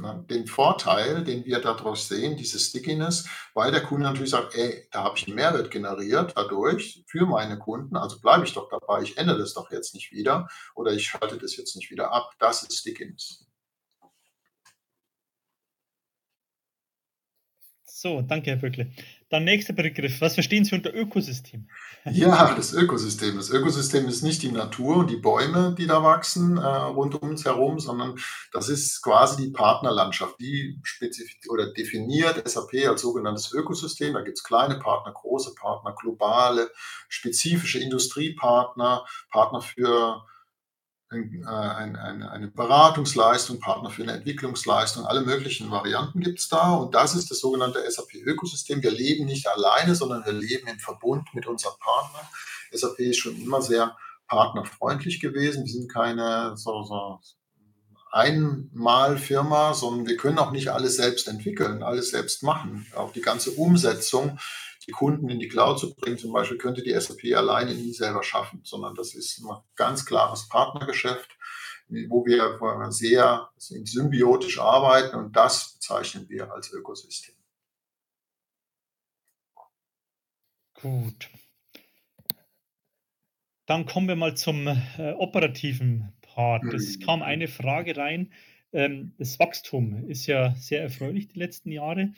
[0.00, 4.86] Ne, den Vorteil, den wir daraus sehen, diese Stickiness, weil der Kunde natürlich sagt, ey,
[4.92, 9.02] da habe ich einen Mehrwert generiert dadurch für meine Kunden, also bleibe ich doch dabei,
[9.02, 10.46] ich ändere das doch jetzt nicht wieder
[10.76, 12.30] oder ich schalte das jetzt nicht wieder ab.
[12.38, 13.47] Das ist Stickiness.
[18.00, 18.92] So, danke, Herr Böckle.
[19.28, 20.20] Dann nächster Begriff.
[20.20, 21.68] Was verstehen Sie unter Ökosystem?
[22.04, 23.34] Ja, das Ökosystem.
[23.34, 27.30] Das Ökosystem ist nicht die Natur und die Bäume, die da wachsen äh, rund um
[27.30, 28.14] uns herum, sondern
[28.52, 30.38] das ist quasi die Partnerlandschaft.
[30.38, 30.80] Die
[31.48, 34.14] oder definiert SAP als sogenanntes Ökosystem.
[34.14, 36.70] Da gibt es kleine Partner, große Partner, globale,
[37.08, 40.22] spezifische Industriepartner, Partner für
[41.10, 46.74] ein, äh, ein, eine Beratungsleistung, Partner für eine Entwicklungsleistung, alle möglichen Varianten gibt es da.
[46.74, 48.82] Und das ist das sogenannte SAP-Ökosystem.
[48.82, 52.26] Wir leben nicht alleine, sondern wir leben im Verbund mit unseren Partnern.
[52.72, 53.96] SAP ist schon immer sehr
[54.26, 55.64] partnerfreundlich gewesen.
[55.64, 57.20] Wir sind keine so, so
[58.10, 62.86] Einmalfirma, sondern wir können auch nicht alles selbst entwickeln, alles selbst machen.
[62.94, 64.38] Auch die ganze Umsetzung
[64.88, 68.22] die Kunden in die Cloud zu bringen, zum Beispiel, könnte die SAP alleine nie selber
[68.22, 71.36] schaffen, sondern das ist ein ganz klares Partnergeschäft,
[72.08, 72.58] wo wir,
[72.90, 77.34] sehr symbiotisch arbeiten und das bezeichnen wir als Ökosystem.
[80.80, 81.28] Gut.
[83.66, 86.64] Dann kommen wir mal zum äh, operativen Part.
[86.72, 87.02] Es mhm.
[87.02, 88.32] kam eine Frage rein.
[88.72, 92.12] Ähm, das Wachstum ist ja sehr erfreulich die letzten Jahre.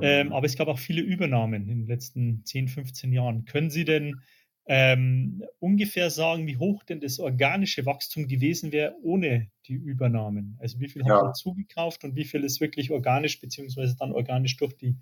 [0.00, 0.32] Ähm, mhm.
[0.32, 3.44] aber es gab auch viele Übernahmen in den letzten 10, 15 Jahren.
[3.44, 4.20] Können Sie denn
[4.66, 10.56] ähm, ungefähr sagen, wie hoch denn das organische Wachstum gewesen wäre ohne die Übernahmen?
[10.60, 11.16] Also wie viel ja.
[11.16, 14.96] haben Sie zugekauft und wie viel ist wirklich organisch, beziehungsweise dann organisch durch die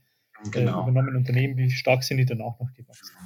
[0.44, 0.80] äh, genau.
[0.80, 3.16] äh, übernommenen Unternehmen, wie stark sind die dann auch noch gewachsen?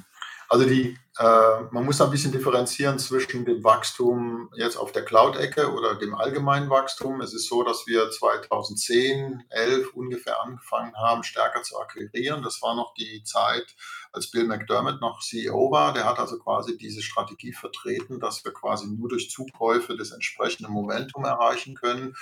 [0.49, 5.73] Also die, äh, man muss ein bisschen differenzieren zwischen dem Wachstum jetzt auf der Cloud-Ecke
[5.73, 7.19] oder dem allgemeinen Wachstum.
[7.19, 12.43] Es ist so, dass wir 2010, 11 ungefähr angefangen haben, stärker zu akquirieren.
[12.43, 13.75] Das war noch die Zeit,
[14.13, 15.93] als Bill McDermott noch CEO war.
[15.93, 20.71] Der hat also quasi diese Strategie vertreten, dass wir quasi nur durch Zukäufe das entsprechende
[20.71, 22.15] Momentum erreichen können.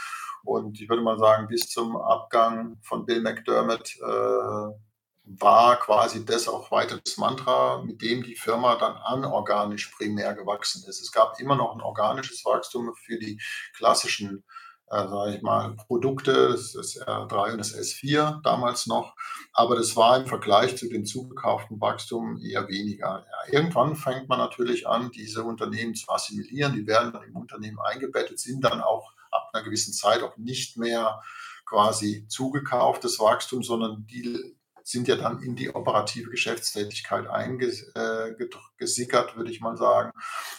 [0.43, 4.84] Und ich würde mal sagen, bis zum Abgang von Bill McDermott äh,
[5.26, 10.84] war quasi das auch weiter das Mantra, mit dem die Firma dann anorganisch primär gewachsen
[10.88, 11.01] ist.
[11.01, 13.41] Es gab immer noch ein organisches Wachstum für die
[13.76, 14.43] klassischen,
[14.88, 19.15] äh, sage ich mal, Produkte, das, R3 und das S4 damals noch,
[19.51, 23.26] aber das war im Vergleich zu den zugekauften Wachstum eher weniger.
[23.26, 27.80] Ja, irgendwann fängt man natürlich an, diese Unternehmen zu assimilieren, die werden dann im Unternehmen
[27.80, 31.21] eingebettet, sind dann auch ab einer gewissen Zeit auch nicht mehr
[31.65, 34.55] quasi zugekauftes Wachstum, sondern die
[34.86, 40.11] sind ja dann in die operative Geschäftstätigkeit eingesickert, äh, würde ich mal sagen.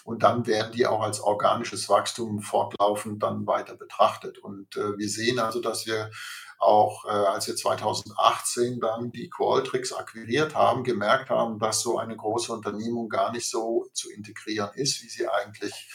[0.02, 4.38] Und dann werden die auch als organisches Wachstum fortlaufend dann weiter betrachtet.
[4.38, 6.10] Und äh, wir sehen also, dass wir
[6.58, 12.16] auch äh, als wir 2018 dann die Qualtrics akquiriert haben, gemerkt haben, dass so eine
[12.16, 15.88] große Unternehmung gar nicht so zu integrieren ist, wie sie eigentlich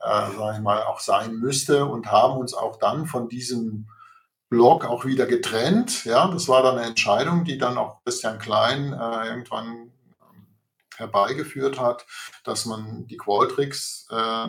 [0.00, 3.88] äh, sage ich mal, auch sein müsste und haben uns auch dann von diesem
[4.52, 6.04] Blog auch wieder getrennt.
[6.04, 9.66] Ja, das war dann eine Entscheidung, die dann auch Christian Klein äh, irgendwann
[10.20, 10.46] ähm,
[10.94, 12.04] herbeigeführt hat,
[12.44, 14.48] dass man die Qualtrics äh,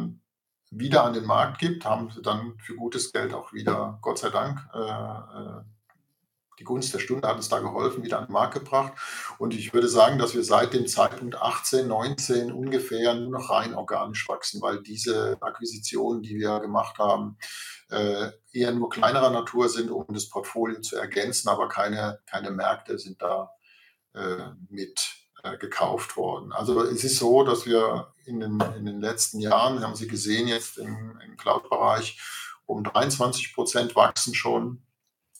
[0.71, 4.29] wieder an den Markt gibt, haben sie dann für gutes Geld auch wieder, Gott sei
[4.29, 5.61] Dank, äh, äh
[6.59, 8.93] die Gunst der Stunde hat uns da geholfen, wieder an den Markt gebracht.
[9.37, 13.73] Und ich würde sagen, dass wir seit dem Zeitpunkt 18, 19 ungefähr nur noch rein
[13.73, 17.37] organisch wachsen, weil diese Akquisitionen, die wir gemacht haben,
[17.89, 22.97] äh, eher nur kleinerer Natur sind, um das Portfolio zu ergänzen, aber keine, keine Märkte
[22.97, 23.51] sind da
[24.13, 26.51] äh, mit äh, gekauft worden.
[26.53, 30.47] Also es ist so, dass wir in den, in den letzten Jahren, haben Sie gesehen
[30.47, 32.19] jetzt im, im Cloud-Bereich,
[32.65, 34.81] um 23 Prozent wachsen schon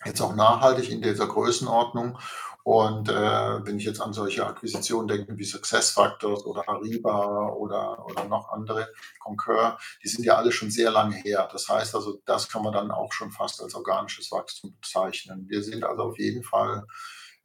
[0.06, 2.18] jetzt auch nachhaltig in dieser Größenordnung.
[2.64, 8.24] Und äh, wenn ich jetzt an solche Akquisitionen denke wie SuccessFactors oder Ariba oder, oder
[8.24, 8.88] noch andere,
[9.20, 11.50] Concur, die sind ja alle schon sehr lange her.
[11.52, 15.46] Das heißt also, das kann man dann auch schon fast als organisches Wachstum bezeichnen.
[15.50, 16.86] Wir sind also auf jeden Fall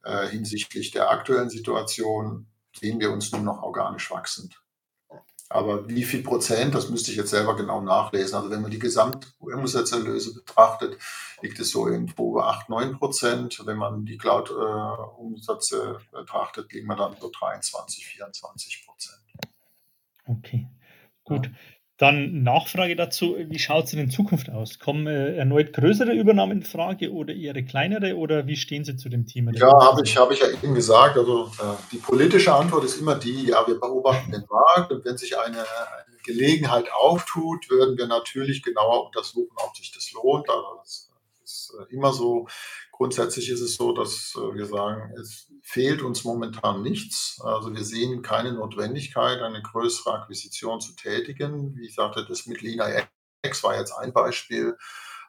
[0.03, 4.61] äh, hinsichtlich der aktuellen Situation, sehen wir uns nur noch organisch wachsend.
[5.51, 8.35] Aber wie viel Prozent, das müsste ich jetzt selber genau nachlesen.
[8.35, 10.99] Also wenn man die Gesamtumsatzerlöse betrachtet,
[11.41, 13.65] liegt es so irgendwo bei 8, 9 Prozent.
[13.65, 19.23] Wenn man die Cloud-Umsätze betrachtet, liegen wir dann so 23, 24 Prozent.
[20.27, 20.67] Okay,
[21.23, 21.47] gut.
[21.47, 21.51] Ja.
[21.99, 24.79] Dann Nachfrage dazu, wie schaut es in Zukunft aus?
[24.79, 29.09] Kommen äh, erneut größere Übernahmen in Frage oder eher kleinere oder wie stehen Sie zu
[29.09, 29.51] dem Thema?
[29.53, 31.17] Ja, habe ich, hab ich ja eben gesagt.
[31.17, 35.17] Also äh, die politische Antwort ist immer die, ja, wir beobachten den Markt und wenn
[35.17, 40.49] sich eine, eine Gelegenheit auftut, würden wir natürlich genauer untersuchen, ob sich das lohnt.
[40.49, 41.11] Also das
[41.43, 42.47] ist äh, immer so.
[42.99, 47.39] Grundsätzlich ist es so, dass äh, wir sagen, es fehlt uns momentan nichts.
[47.41, 51.77] Also wir sehen keine Notwendigkeit, eine größere Akquisition zu tätigen.
[51.77, 52.89] Wie ich sagte, das mit Lina
[53.41, 54.77] X war jetzt ein Beispiel.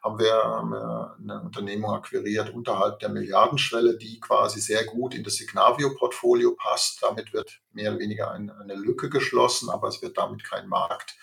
[0.03, 6.55] Haben wir eine Unternehmung akquiriert unterhalb der Milliardenschwelle, die quasi sehr gut in das Signavio-Portfolio
[6.55, 7.01] passt.
[7.01, 11.15] Damit wird mehr oder weniger eine Lücke geschlossen, aber es wird damit kein Markt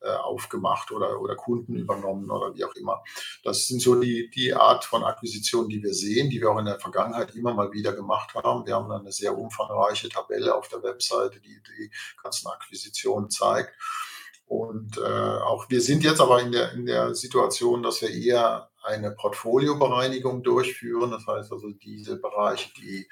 [0.00, 3.02] äh, aufgemacht oder, oder Kunden übernommen oder wie auch immer.
[3.42, 6.66] Das sind so die, die Art von Akquisitionen, die wir sehen, die wir auch in
[6.66, 8.66] der Vergangenheit immer mal wieder gemacht haben.
[8.66, 11.90] Wir haben eine sehr umfangreiche Tabelle auf der Webseite, die die
[12.22, 13.72] ganzen Akquisitionen zeigt.
[14.46, 18.70] Und äh, auch wir sind jetzt aber in der, in der Situation, dass wir eher
[18.84, 21.10] eine Portfoliobereinigung durchführen.
[21.10, 23.08] Das heißt also diese Bereiche, die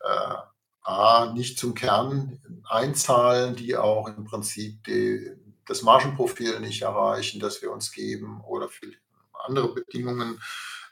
[0.00, 0.36] äh,
[0.82, 5.30] A, nicht zum Kern einzahlen, die auch im Prinzip die,
[5.70, 8.68] das Margenprofil nicht erreichen, das wir uns geben oder
[9.44, 10.42] andere Bedingungen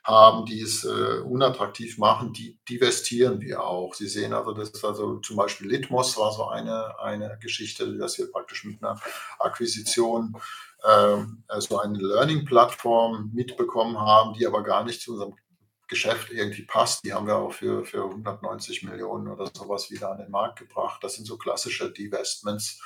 [0.04, 3.92] haben, die es äh, unattraktiv machen, die divestieren wir auch.
[3.94, 8.16] Sie sehen also, das ist also zum Beispiel Litmos war so eine, eine Geschichte, dass
[8.18, 9.00] wir praktisch mit einer
[9.40, 10.40] Akquisition
[10.88, 15.34] ähm, also eine Learning-Plattform mitbekommen haben, die aber gar nicht zu unserem
[15.88, 17.04] Geschäft irgendwie passt.
[17.04, 21.02] Die haben wir auch für, für 190 Millionen oder sowas wieder an den Markt gebracht.
[21.02, 22.80] Das sind so klassische Divestments.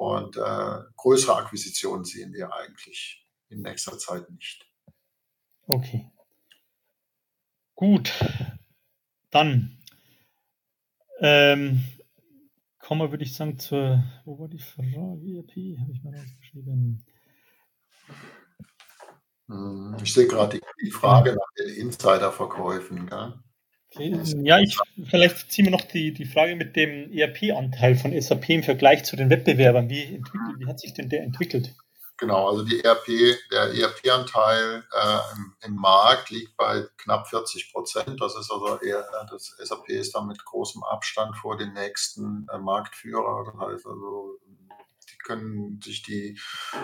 [0.00, 4.66] Und äh, größere Akquisitionen sehen wir eigentlich in nächster Zeit nicht.
[5.66, 6.10] Okay.
[7.74, 8.10] Gut.
[9.28, 9.78] Dann
[11.18, 11.84] ähm,
[12.78, 14.96] kommen wir, würde ich sagen, zur, wo war die Frage?
[14.96, 17.04] ERP habe ich mal rausgeschrieben.
[19.48, 23.06] Hm, ich sehe gerade die, die, Frage nach den Insiderverkäufen.
[23.90, 24.22] Gell?
[24.42, 24.78] Ja, ich,
[25.08, 29.16] vielleicht ziehen wir noch die, die Frage mit dem ERP-Anteil von SAP im Vergleich zu
[29.16, 29.90] den Wettbewerbern.
[29.90, 30.22] Wie,
[30.58, 31.74] wie hat sich denn der entwickelt?
[32.20, 33.06] Genau, also die ERP,
[33.50, 38.20] der ERP-Anteil äh, im, im, Markt liegt bei knapp 40 Prozent.
[38.20, 42.58] Das ist also eher, das SAP ist da mit großem Abstand vor den nächsten äh,
[42.58, 43.44] Marktführer.
[43.46, 44.38] Das heißt also
[45.24, 46.38] können sich die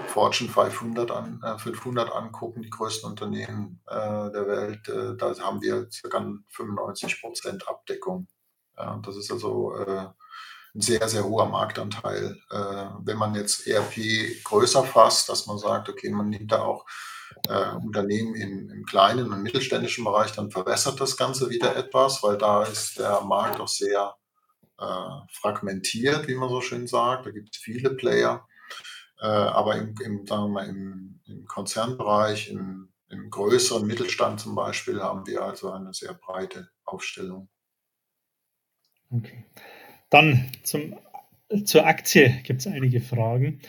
[0.08, 3.94] Fortune 500, an, äh, 500 angucken, die größten Unternehmen äh,
[4.30, 4.88] der Welt.
[4.88, 6.34] Äh, da haben wir ca.
[6.50, 8.28] 95 Prozent Abdeckung.
[8.76, 10.08] Ja, das ist also äh,
[10.74, 12.38] ein sehr, sehr hoher Marktanteil.
[12.50, 16.84] Äh, wenn man jetzt ERP größer fasst, dass man sagt, okay, man nimmt da auch
[17.48, 22.36] äh, Unternehmen im, im, kleinen und mittelständischen Bereich, dann verwässert das Ganze wieder etwas, weil
[22.36, 24.14] da ist der Markt auch sehr
[24.78, 27.26] äh, fragmentiert, wie man so schön sagt.
[27.26, 28.46] Da gibt es viele Player.
[29.20, 34.54] Äh, aber im, im, sagen wir mal, im, im Konzernbereich, im, im größeren Mittelstand zum
[34.54, 37.48] Beispiel, haben wir also eine sehr breite Aufstellung.
[39.10, 39.44] Okay.
[40.10, 40.96] Dann zum,
[41.64, 43.60] zur Aktie gibt es einige Fragen.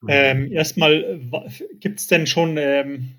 [0.00, 0.08] Mhm.
[0.08, 1.20] Ähm, erstmal,
[1.80, 3.14] gibt es denn schon ähm,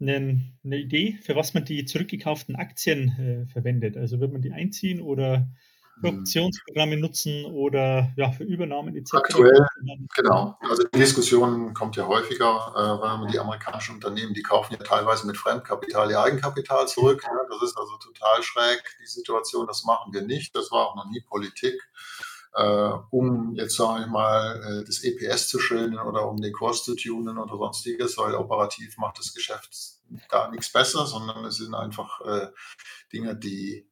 [0.00, 3.96] eine, eine, Idee, für was man die zurückgekauften Aktien äh, verwendet?
[3.96, 5.48] Also wird man die einziehen oder
[6.00, 9.14] Produktionsprogramme nutzen oder ja, für Übernahmen etc.
[9.14, 9.66] Aktuell,
[10.14, 10.58] genau.
[10.60, 15.26] Also die Diskussion kommt ja häufiger, äh, weil die amerikanischen Unternehmen, die kaufen ja teilweise
[15.26, 17.22] mit Fremdkapital ihr Eigenkapital zurück.
[17.24, 19.66] Ja, das ist also total schräg, die Situation.
[19.66, 20.54] Das machen wir nicht.
[20.54, 21.80] Das war auch noch nie Politik.
[22.54, 26.84] Äh, um jetzt sage ich mal äh, das EPS zu schildern oder um den Kurs
[26.84, 29.70] zu tunen oder sonstiges, weil operativ macht das Geschäft
[30.28, 32.20] gar nichts besser, sondern es sind einfach
[33.12, 33.88] Dinge, die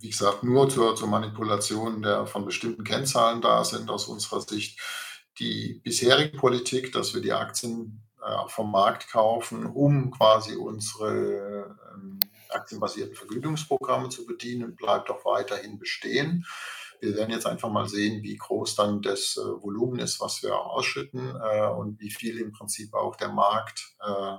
[0.00, 4.80] wie gesagt, nur zur, zur Manipulation der von bestimmten Kennzahlen da sind aus unserer Sicht.
[5.38, 12.18] Die bisherige Politik, dass wir die Aktien äh, vom Markt kaufen, um quasi unsere ähm,
[12.50, 16.46] aktienbasierten Vergütungsprogramme zu bedienen, bleibt auch weiterhin bestehen.
[17.00, 20.58] Wir werden jetzt einfach mal sehen, wie groß dann das äh, Volumen ist, was wir
[20.58, 24.36] ausschütten äh, und wie viel im Prinzip auch der Markt, äh,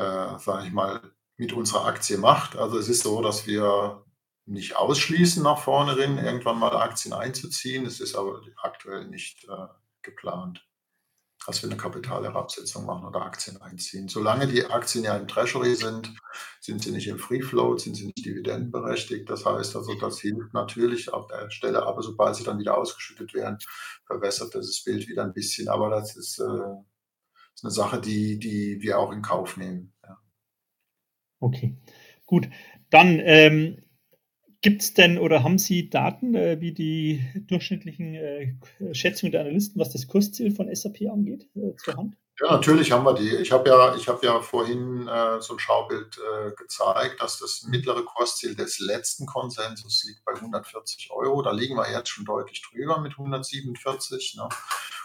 [0.00, 1.00] äh, sage ich mal,
[1.36, 2.56] mit unserer Aktie macht.
[2.56, 4.04] Also es ist so, dass wir
[4.46, 7.86] nicht ausschließen, nach vorne hin irgendwann mal Aktien einzuziehen.
[7.86, 9.66] Es ist aber aktuell nicht äh,
[10.02, 10.66] geplant,
[11.46, 14.08] dass wir eine Kapitalherabsetzung machen oder Aktien einziehen.
[14.08, 16.14] Solange die Aktien ja im Treasury sind,
[16.60, 19.28] sind sie nicht im Free Float, sind sie nicht dividendenberechtigt.
[19.28, 23.34] Das heißt also, das hilft natürlich auf der Stelle, aber sobald sie dann wieder ausgeschüttet
[23.34, 23.58] werden,
[24.06, 25.68] verwässert das Bild wieder ein bisschen.
[25.68, 26.74] Aber das ist, äh,
[27.54, 29.94] ist eine Sache, die, die wir auch in Kauf nehmen.
[30.02, 30.18] Ja.
[31.40, 31.76] Okay,
[32.26, 32.48] gut.
[32.90, 33.83] Dann ähm,
[34.64, 38.54] Gibt es denn oder haben Sie Daten, äh, wie die durchschnittlichen äh,
[38.92, 42.16] Schätzungen der Analysten, was das Kursziel von SAP angeht, äh, zur Hand?
[42.40, 43.28] Ja, natürlich haben wir die.
[43.36, 48.02] Ich habe ja, hab ja vorhin äh, so ein Schaubild äh, gezeigt, dass das mittlere
[48.06, 51.42] Kursziel des letzten Konsensus liegt bei 140 Euro.
[51.42, 54.36] Da liegen wir jetzt schon deutlich drüber mit 147.
[54.38, 54.48] Ne?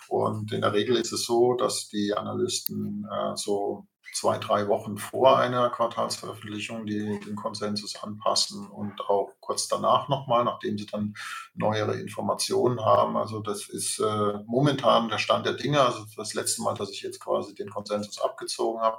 [0.07, 3.87] Und in der Regel ist es so, dass die Analysten äh, so
[4.19, 10.43] zwei, drei Wochen vor einer Quartalsveröffentlichung die, den Konsensus anpassen und auch kurz danach nochmal,
[10.43, 11.15] nachdem sie dann
[11.53, 13.15] neuere Informationen haben.
[13.15, 15.81] Also das ist äh, momentan der Stand der Dinge.
[15.81, 18.97] Also das letzte Mal, dass ich jetzt quasi den Konsensus abgezogen habe.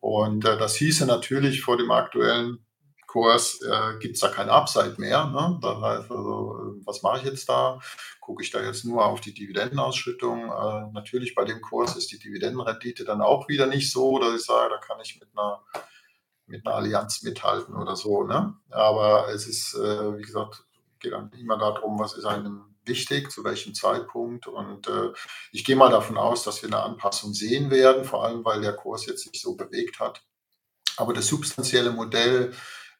[0.00, 2.66] Und äh, das hieße natürlich vor dem aktuellen
[3.12, 5.26] Kurs äh, gibt es da kein Upside mehr.
[5.26, 5.58] Ne?
[5.60, 7.78] Das heißt also, äh, was mache ich jetzt da?
[8.20, 10.44] Gucke ich da jetzt nur auf die Dividendenausschüttung?
[10.44, 14.46] Äh, natürlich bei dem Kurs ist die Dividendenrendite dann auch wieder nicht so, dass ich
[14.46, 15.62] sage, da kann ich mit einer,
[16.46, 18.22] mit einer Allianz mithalten oder so.
[18.22, 18.54] Ne?
[18.70, 20.64] Aber es ist, äh, wie gesagt,
[20.98, 24.46] geht dann immer darum, was ist einem wichtig, zu welchem Zeitpunkt.
[24.46, 25.12] Und äh,
[25.52, 28.72] ich gehe mal davon aus, dass wir eine Anpassung sehen werden, vor allem weil der
[28.72, 30.22] Kurs jetzt sich so bewegt hat.
[30.96, 32.54] Aber das substanzielle Modell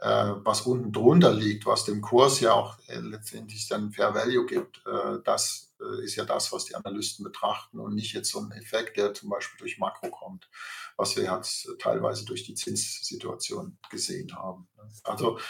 [0.05, 4.83] was unten drunter liegt, was dem Kurs ja auch äh, letztendlich dann Fair Value gibt,
[4.85, 5.73] äh, das
[6.03, 9.31] ist ja das, was die Analysten betrachten und nicht jetzt so ein Effekt, der zum
[9.31, 10.49] Beispiel durch Makro kommt,
[10.97, 14.69] was wir jetzt teilweise durch die Zinssituation gesehen haben.
[15.03, 15.41] Also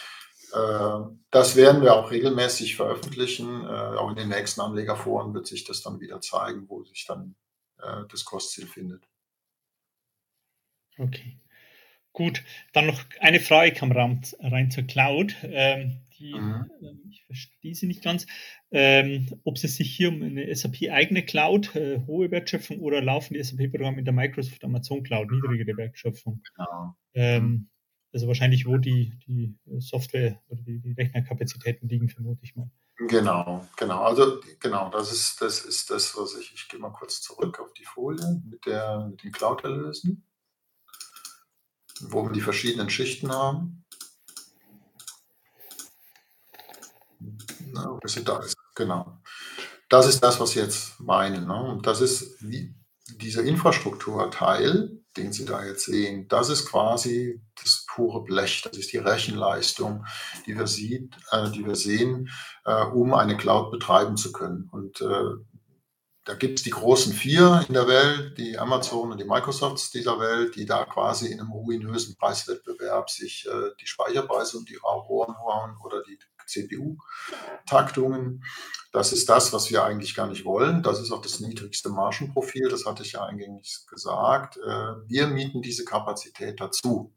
[1.31, 3.67] das werden wir auch regelmäßig veröffentlichen.
[3.67, 7.35] Auch in den nächsten Anlegerforen wird sich das dann wieder zeigen, wo sich dann
[8.09, 9.07] das Kursziel findet.
[10.97, 11.42] Okay.
[12.13, 12.43] Gut,
[12.73, 15.35] dann noch eine Frage kam rein, rein zur Cloud.
[15.45, 16.71] Ähm, die, mhm.
[16.83, 18.27] Ähm, ich verstehe sie nicht ganz.
[18.71, 23.43] Ähm, ob es sich hier um eine SAP-eigene Cloud, äh, hohe Wertschöpfung oder laufen die
[23.43, 26.43] SAP-Programme in der Microsoft Amazon Cloud, niedrigere Wertschöpfung?
[26.55, 26.97] Genau.
[27.15, 27.69] Ähm,
[28.13, 32.71] also wahrscheinlich, wo die, die Software oder die, die Rechnerkapazitäten liegen, vermute ich mal.
[33.09, 34.03] Genau, genau.
[34.03, 37.73] Also genau, das ist das, ist das was ich, ich gehe mal kurz zurück auf
[37.73, 40.25] die Folie mit, der, mit den Cloud-Erlösen
[42.01, 43.85] wo wir die verschiedenen Schichten haben.
[47.73, 48.57] Na, bis da ist.
[48.75, 49.19] Genau.
[49.89, 51.47] Das ist das, was Sie jetzt meinen.
[51.47, 51.55] Ne?
[51.55, 52.75] Und das ist wie
[53.17, 58.93] dieser Infrastrukturteil, den Sie da jetzt sehen, das ist quasi das pure Blech, das ist
[58.93, 60.07] die Rechenleistung,
[60.47, 62.31] die wir, sieht, äh, die wir sehen,
[62.65, 64.69] äh, um eine Cloud betreiben zu können.
[64.73, 65.35] Und äh,
[66.25, 70.21] da gibt es die großen vier in der Welt, die Amazon und die Microsofts dieser
[70.21, 75.37] Welt, die da quasi in einem ruinösen Preiswettbewerb sich äh, die Speicherpreise und die Ohren
[75.39, 78.45] hauen oder die CPU-Taktungen.
[78.93, 80.83] Das ist das, was wir eigentlich gar nicht wollen.
[80.83, 84.59] Das ist auch das niedrigste Margenprofil, das hatte ich ja eingängig gesagt.
[84.59, 87.13] Äh, wir mieten diese Kapazität dazu.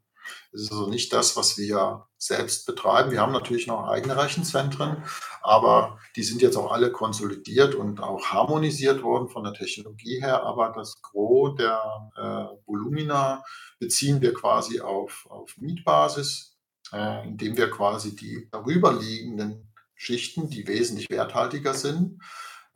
[0.52, 3.10] Das ist also nicht das, was wir selbst betreiben.
[3.10, 5.04] Wir haben natürlich noch eigene Rechenzentren,
[5.42, 10.42] aber die sind jetzt auch alle konsolidiert und auch harmonisiert worden von der Technologie her.
[10.44, 13.44] Aber das Gros der äh, Volumina
[13.78, 16.56] beziehen wir quasi auf, auf Mietbasis,
[16.92, 22.22] äh, indem wir quasi die darüberliegenden Schichten, die wesentlich werthaltiger sind,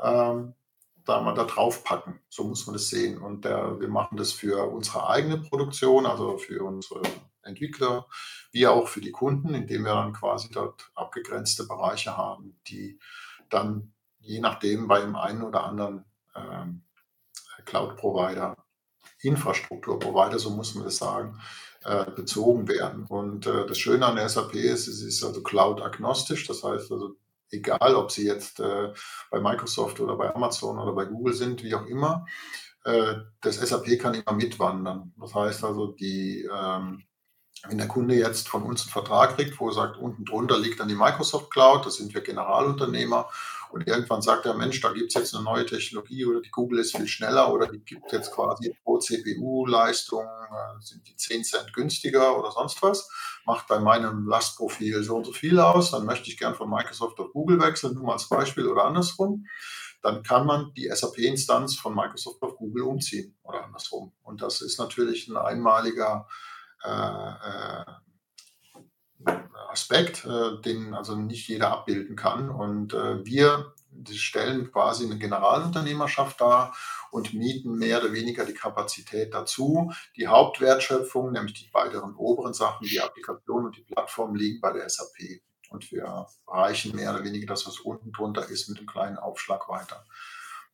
[0.02, 0.54] ähm,
[1.04, 2.20] da mal da drauf packen.
[2.28, 3.18] So muss man das sehen.
[3.18, 7.02] Und der, wir machen das für unsere eigene Produktion, also für unsere
[7.42, 8.06] Entwickler
[8.52, 12.98] wie auch für die Kunden, indem wir dann quasi dort abgegrenzte Bereiche haben, die
[13.48, 16.82] dann je nachdem bei dem einen oder anderen ähm,
[17.64, 18.56] Cloud-Provider,
[19.22, 21.40] Infrastrukturprovider, so muss man das sagen,
[21.84, 23.06] äh, bezogen werden.
[23.06, 26.46] Und äh, das Schöne an der SAP ist, es ist also cloud-agnostisch.
[26.46, 27.16] Das heißt also,
[27.50, 28.92] egal ob Sie jetzt äh,
[29.30, 32.26] bei Microsoft oder bei Amazon oder bei Google sind, wie auch immer,
[32.84, 35.12] äh, das SAP kann immer mitwandern.
[35.18, 37.04] Das heißt also, die, ähm,
[37.68, 40.80] wenn der Kunde jetzt von uns einen Vertrag kriegt, wo er sagt, unten drunter liegt
[40.80, 43.28] dann die Microsoft Cloud, da sind wir Generalunternehmer
[43.70, 46.80] und irgendwann sagt der Mensch, da gibt es jetzt eine neue Technologie oder die Google
[46.80, 51.72] ist viel schneller oder die gibt jetzt quasi pro CPU-Leistung, äh, sind die 10 Cent
[51.72, 53.08] günstiger oder sonst was,
[53.44, 57.20] macht bei meinem Lastprofil so und so viel aus, dann möchte ich gern von Microsoft
[57.20, 59.46] auf Google wechseln, nur mal als Beispiel oder andersrum.
[60.02, 64.12] Dann kann man die SAP-Instanz von Microsoft auf Google umziehen oder andersrum.
[64.22, 66.26] Und das ist natürlich ein einmaliger
[69.70, 72.50] Aspekt, äh, den also nicht jeder abbilden kann.
[72.50, 73.74] Und äh, wir
[74.10, 76.74] stellen quasi eine Generalunternehmerschaft dar
[77.10, 79.92] und mieten mehr oder weniger die Kapazität dazu.
[80.16, 84.88] Die Hauptwertschöpfung, nämlich die weiteren oberen Sachen, die Applikation und die Plattform liegen bei der
[84.88, 85.42] SAP.
[85.70, 89.68] Und wir reichen mehr oder weniger das, was unten drunter ist, mit einem kleinen Aufschlag
[89.68, 90.04] weiter.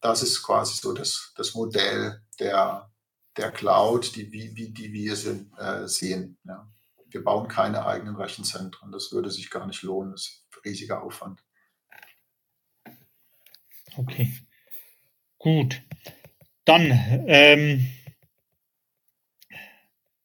[0.01, 2.91] Das ist quasi so das, das Modell der,
[3.37, 6.39] der Cloud, die, wie, die wir sind, äh, sehen.
[6.45, 6.67] Ja
[7.17, 8.93] wir bauen keine eigenen Rechenzentren.
[8.93, 10.13] Das würde sich gar nicht lohnen.
[10.13, 11.43] Das ist ein riesiger Aufwand.
[13.97, 14.33] Okay,
[15.39, 15.83] gut.
[16.67, 16.91] Dann
[17.27, 17.87] ähm,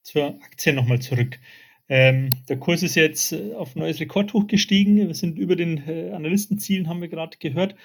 [0.02, 1.40] zur Aktie nochmal zurück.
[1.88, 4.98] Ähm, der Kurs ist jetzt äh, auf ein neues Rekordhoch gestiegen.
[4.98, 7.76] Wir sind über den äh, Analystenzielen, haben wir gerade gehört,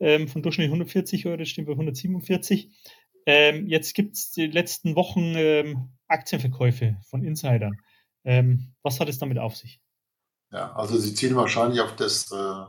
[0.00, 2.70] ähm, von durchschnittlich 140 Euro, stehen bei 147.
[3.26, 7.76] Ähm, jetzt gibt es die letzten Wochen ähm, Aktienverkäufe von Insidern.
[8.24, 9.80] Ähm, was hat es damit auf sich?
[10.50, 12.64] Ja, also Sie zielen wahrscheinlich auf das äh,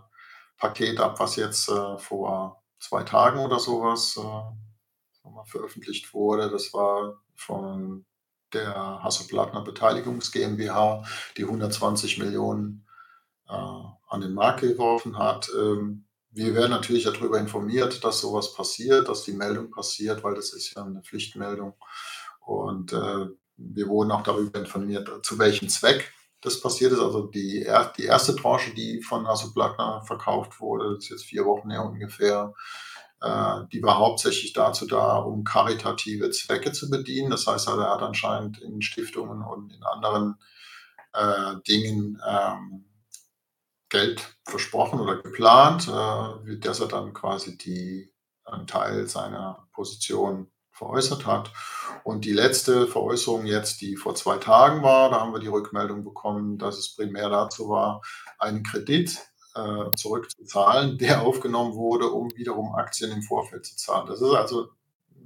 [0.58, 6.50] Paket ab, was jetzt äh, vor zwei Tagen oder sowas äh, veröffentlicht wurde.
[6.50, 8.06] Das war von
[8.54, 11.04] der Hasso-Plattner Beteiligungs GmbH,
[11.38, 12.86] die 120 Millionen
[13.48, 15.50] äh, an den Markt geworfen hat.
[15.58, 20.54] Ähm, wir werden natürlich darüber informiert, dass sowas passiert, dass die Meldung passiert, weil das
[20.54, 21.74] ist ja eine Pflichtmeldung.
[22.40, 23.28] Und äh,
[23.58, 27.00] wir wurden auch darüber informiert, zu welchem Zweck das passiert ist.
[27.00, 27.68] Also die,
[27.98, 32.54] die erste Tranche, die von Hasso Plattner verkauft wurde, ist jetzt vier Wochen her ungefähr,
[33.22, 37.30] äh, die war hauptsächlich dazu da, um karitative Zwecke zu bedienen.
[37.30, 40.36] Das heißt, also, er hat anscheinend in Stiftungen und in anderen
[41.14, 42.86] äh, Dingen ähm,
[43.92, 48.12] Geld versprochen oder geplant, äh, dass er dann quasi die,
[48.46, 51.52] einen Teil seiner Position veräußert hat.
[52.04, 56.04] Und die letzte Veräußerung jetzt, die vor zwei Tagen war, da haben wir die Rückmeldung
[56.04, 58.02] bekommen, dass es primär dazu war,
[58.40, 59.20] einen Kredit
[59.54, 64.08] äh, zurückzuzahlen, der aufgenommen wurde, um wiederum Aktien im Vorfeld zu zahlen.
[64.08, 64.70] Das ist also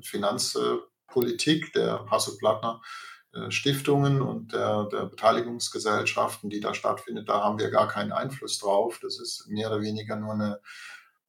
[0.01, 3.14] Finanzpolitik der Hasso-Plattner äh,
[3.50, 7.28] Stiftungen und der, der, Beteiligungsgesellschaften, die da stattfindet.
[7.28, 9.00] Da haben wir gar keinen Einfluss drauf.
[9.02, 10.60] Das ist mehr oder weniger nur eine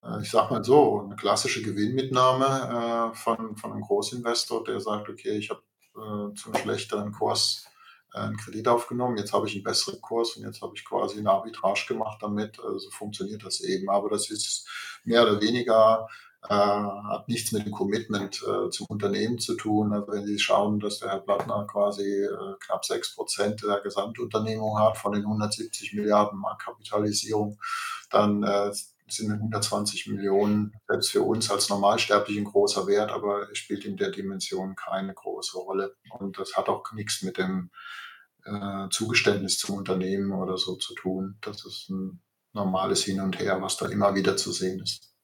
[0.07, 5.09] äh, ich sage mal so, eine klassische Gewinnmitnahme äh, von, von einem Großinvestor, der sagt,
[5.09, 5.63] okay, ich habe
[5.97, 7.67] äh, zum schlechteren Kurs
[8.15, 11.19] äh, einen Kredit aufgenommen, jetzt habe ich einen besseren Kurs und jetzt habe ich quasi
[11.19, 12.61] eine Arbitrage gemacht damit.
[12.61, 13.89] Also funktioniert das eben.
[13.91, 14.69] Aber das ist
[15.05, 16.09] mehr oder weniger,
[16.49, 19.93] äh, hat nichts mit dem Commitment äh, zum Unternehmen zu tun.
[19.93, 22.29] Also wenn Sie schauen, dass der Herr Plattner quasi
[22.61, 27.59] knapp 6 Prozent der Gesamtunternehmung hat von den 170 Milliarden Marktkapitalisierung,
[28.11, 28.45] dann
[29.09, 34.75] sind 120 Millionen selbst für uns als Normalsterblichen großer Wert, aber spielt in der Dimension
[34.75, 35.95] keine große Rolle.
[36.11, 37.71] Und das hat auch nichts mit dem
[38.45, 41.39] äh, Zugeständnis zum Unternehmen oder so zu tun.
[41.41, 42.21] Das ist ein
[42.53, 45.16] normales Hin und Her, was da immer wieder zu sehen ist.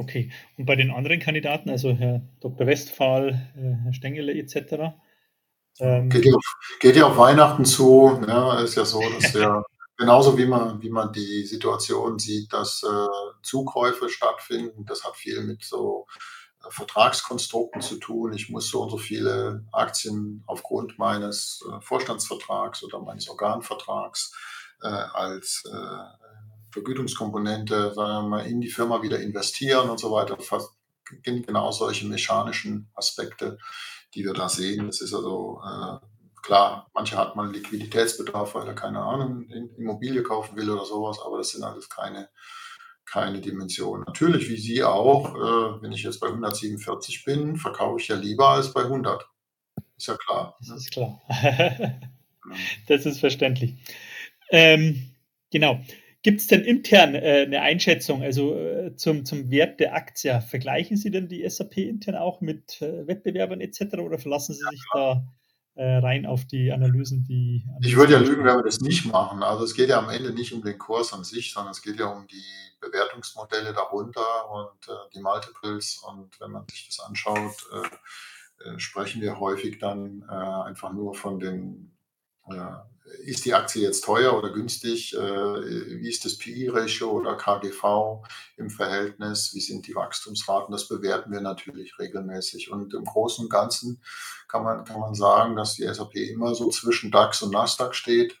[0.00, 2.66] Okay, und bei den anderen Kandidaten, also Herr Dr.
[2.66, 4.94] Westphal, äh, Herr Stengele etc.
[5.78, 8.18] Ähm geht, ja auf, geht ja auf Weihnachten zu.
[8.26, 9.62] Ja, ist ja so, dass wir
[10.00, 13.06] Genauso wie man, wie man die Situation sieht, dass äh,
[13.42, 14.86] Zukäufe stattfinden.
[14.86, 16.06] Das hat viel mit so
[16.64, 18.32] äh, Vertragskonstrukten zu tun.
[18.32, 24.32] Ich muss so und so viele Aktien aufgrund meines äh, Vorstandsvertrags oder meines Organvertrags
[24.82, 26.19] äh, als äh,
[26.72, 30.38] Vergütungskomponente sagen wir mal, in die Firma wieder investieren und so weiter.
[31.22, 33.58] Genau solche mechanischen Aspekte,
[34.14, 34.86] die wir da sehen.
[34.86, 36.06] Das ist also äh,
[36.42, 39.42] Klar, manche hat man Liquiditätsbedarf, weil er keine Ahnung,
[39.76, 42.30] Immobilie kaufen will oder sowas, aber das sind alles keine,
[43.04, 44.04] keine Dimensionen.
[44.06, 48.48] Natürlich, wie Sie auch, äh, wenn ich jetzt bei 147 bin, verkaufe ich ja lieber
[48.48, 49.28] als bei 100.
[49.98, 50.56] Ist ja klar.
[50.60, 51.20] Das ist klar.
[52.88, 53.76] Das ist verständlich.
[54.50, 55.14] Ähm,
[55.52, 55.84] genau.
[56.22, 60.42] Gibt es denn intern äh, eine Einschätzung, also äh, zum, zum Wert der Aktie?
[60.42, 63.94] Vergleichen Sie denn die SAP intern auch mit äh, Wettbewerbern etc.
[63.98, 65.24] oder verlassen Sie sich da
[65.76, 67.64] äh, rein auf die Analysen, die.
[67.68, 69.42] Analysen ich würde ja lügen, wenn wir das nicht machen.
[69.42, 71.98] Also es geht ja am Ende nicht um den Kurs an sich, sondern es geht
[71.98, 72.44] ja um die
[72.80, 76.04] Bewertungsmodelle darunter und äh, die Multiples.
[76.06, 81.92] Und wenn man sich das anschaut, äh, sprechen wir häufig dann einfach nur von den
[83.24, 85.14] ist die Aktie jetzt teuer oder günstig?
[85.14, 88.22] Äh, wie ist das PI-Ratio oder KGV
[88.56, 89.52] im Verhältnis?
[89.54, 90.72] Wie sind die Wachstumsraten?
[90.72, 92.70] Das bewerten wir natürlich regelmäßig.
[92.70, 94.02] Und im Großen und Ganzen
[94.48, 98.38] kann man, kann man sagen, dass die SAP immer so zwischen DAX und Nasdaq steht,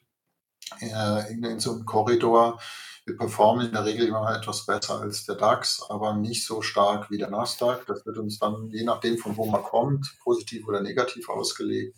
[0.80, 2.60] äh, in, in so einem Korridor.
[3.06, 7.10] Wir performen in der Regel immer etwas besser als der DAX, aber nicht so stark
[7.10, 7.86] wie der Nasdaq.
[7.86, 11.96] Das wird uns dann, je nachdem von wo man kommt, positiv oder negativ ausgelegt.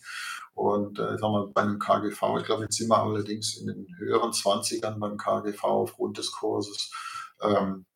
[0.55, 3.86] Und äh, sagen wir, bei einem KGV, ich glaube, jetzt sind wir allerdings in den
[3.98, 6.90] höheren 20ern beim KGV aufgrund des Kurses
[7.40, 7.86] ähm,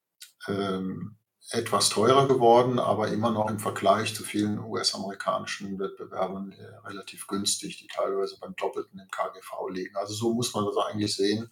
[0.48, 1.16] ähm,
[1.50, 7.78] etwas teurer geworden, aber immer noch im Vergleich zu vielen US-amerikanischen Wettbewerbern äh, relativ günstig,
[7.78, 9.96] die teilweise beim Doppelten im KGV liegen.
[9.96, 11.48] Also so muss man das eigentlich sehen.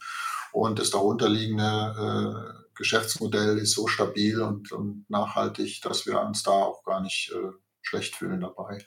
[0.53, 6.51] Und das darunterliegende äh, Geschäftsmodell ist so stabil und, und, nachhaltig, dass wir uns da
[6.51, 7.53] auch gar nicht äh,
[7.83, 8.85] schlecht fühlen dabei.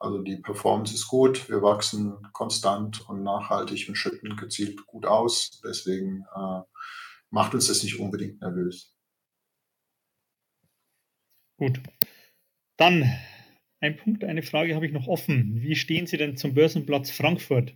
[0.00, 5.60] Also die Performance ist gut, wir wachsen konstant und nachhaltig und schütten gezielt gut aus.
[5.64, 6.60] Deswegen äh,
[7.30, 8.94] macht uns das nicht unbedingt nervös.
[11.58, 11.80] Gut.
[12.76, 13.12] Dann
[13.80, 15.60] ein Punkt, eine Frage habe ich noch offen.
[15.60, 17.74] Wie stehen Sie denn zum Börsenplatz Frankfurt?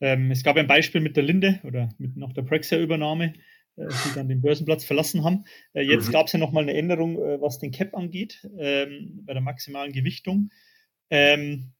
[0.00, 3.34] Ähm, es gab ein Beispiel mit der Linde oder mit nach der Praxia-Übernahme,
[3.76, 5.44] äh, die dann den Börsenplatz verlassen haben.
[5.72, 6.12] Äh, jetzt mhm.
[6.12, 9.92] gab es ja nochmal eine Änderung, äh, was den Cap angeht, ähm, bei der maximalen
[9.92, 10.50] Gewichtung.
[11.10, 11.72] Ähm,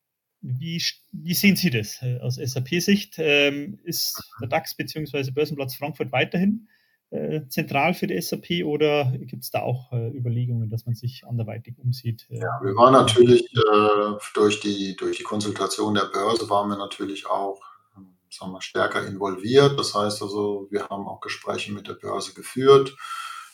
[0.42, 3.14] wie, wie, sehen Sie das äh, aus SAP-Sicht?
[3.18, 5.30] Ähm, ist der DAX bzw.
[5.30, 6.68] Börsenplatz Frankfurt weiterhin
[7.10, 11.24] äh, zentral für die SAP oder gibt es da auch äh, Überlegungen, dass man sich
[11.26, 12.26] anderweitig umsieht?
[12.30, 12.38] Äh?
[12.38, 17.26] Ja, wir waren natürlich äh, durch, die, durch die Konsultation der Börse waren wir natürlich
[17.26, 17.60] auch
[17.96, 19.78] ähm, sagen wir, stärker involviert.
[19.78, 22.96] Das heißt also, wir haben auch Gespräche mit der Börse geführt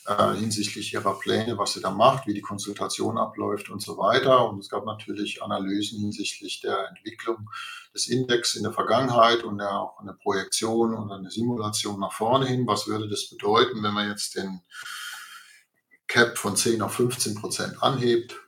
[0.06, 4.48] äh, hinsichtlich ihrer Pläne, was sie da macht, wie die Konsultation abläuft und so weiter.
[4.48, 7.50] Und es gab natürlich Analysen hinsichtlich der Entwicklung
[7.92, 12.66] des Index in der Vergangenheit und auch eine Projektion und eine Simulation nach vorne hin.
[12.66, 14.60] Was würde das bedeuten, wenn man jetzt den
[16.06, 18.45] Cap von 10 auf 15 Prozent anhebt?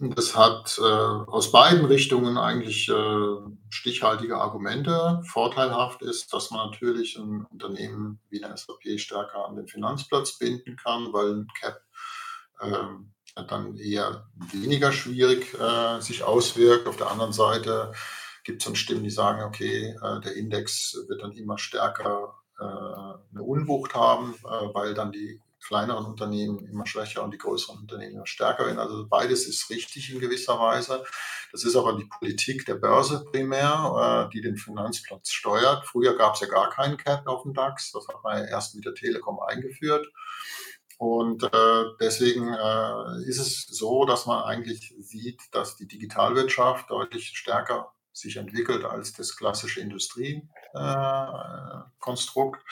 [0.00, 3.36] Das hat äh, aus beiden Richtungen eigentlich äh,
[3.68, 5.20] stichhaltige Argumente.
[5.26, 10.76] Vorteilhaft ist, dass man natürlich ein Unternehmen wie eine SAP stärker an den Finanzplatz binden
[10.76, 11.80] kann, weil ein Cap
[12.60, 16.86] äh, dann eher weniger schwierig äh, sich auswirkt.
[16.86, 17.92] Auf der anderen Seite
[18.44, 22.62] gibt es dann Stimmen, die sagen, okay, äh, der Index wird dann immer stärker äh,
[22.62, 24.34] eine Unwucht haben,
[24.72, 28.78] weil dann die kleineren Unternehmen immer schwächer und die größeren Unternehmen immer stärker werden.
[28.78, 31.04] Also beides ist richtig in gewisser Weise.
[31.52, 35.86] Das ist aber die Politik der Börse primär, äh, die den Finanzplatz steuert.
[35.86, 37.92] Früher gab es ja gar keinen Cap auf dem DAX.
[37.92, 40.06] Das hat man ja erst mit der Telekom eingeführt.
[40.98, 47.28] Und äh, deswegen äh, ist es so, dass man eigentlich sieht, dass die Digitalwirtschaft deutlich
[47.36, 52.62] stärker sich entwickelt als das klassische Industriekonstrukt.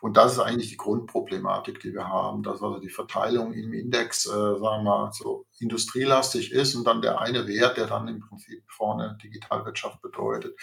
[0.00, 4.26] Und das ist eigentlich die Grundproblematik, die wir haben, dass also die Verteilung im Index,
[4.26, 8.20] äh, sagen wir mal, so industrielastig ist und dann der eine Wert, der dann im
[8.20, 10.58] Prinzip vorne Digitalwirtschaft bedeutet,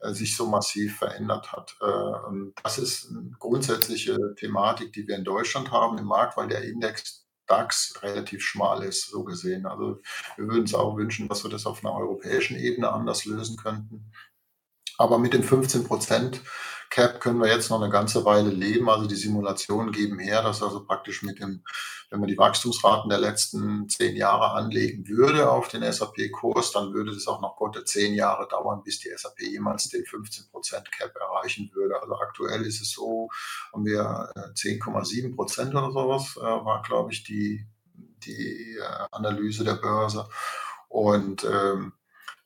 [0.00, 1.76] äh, sich so massiv verändert hat.
[1.80, 2.12] Äh,
[2.62, 7.27] das ist eine grundsätzliche Thematik, die wir in Deutschland haben im Markt, weil der Index
[7.48, 9.66] DAX relativ schmal ist, so gesehen.
[9.66, 10.00] Also
[10.36, 14.12] wir würden uns auch wünschen, dass wir das auf einer europäischen Ebene anders lösen könnten.
[14.98, 16.40] Aber mit dem 15 Prozent
[16.98, 18.90] Cap können wir jetzt noch eine ganze Weile leben.
[18.90, 21.62] Also die Simulationen geben her, dass also praktisch mit dem,
[22.10, 27.12] wenn man die Wachstumsraten der letzten zehn Jahre anlegen würde auf den SAP-Kurs, dann würde
[27.12, 30.50] das auch noch gute zehn Jahre dauern, bis die SAP jemals den 15%
[30.90, 32.02] Cap erreichen würde.
[32.02, 33.28] Also aktuell ist es so,
[33.72, 37.64] haben wir 10,7 äh, Prozent oder sowas, äh, war, glaube ich, die,
[38.24, 40.28] die äh, Analyse der Börse.
[40.88, 41.92] Und ähm,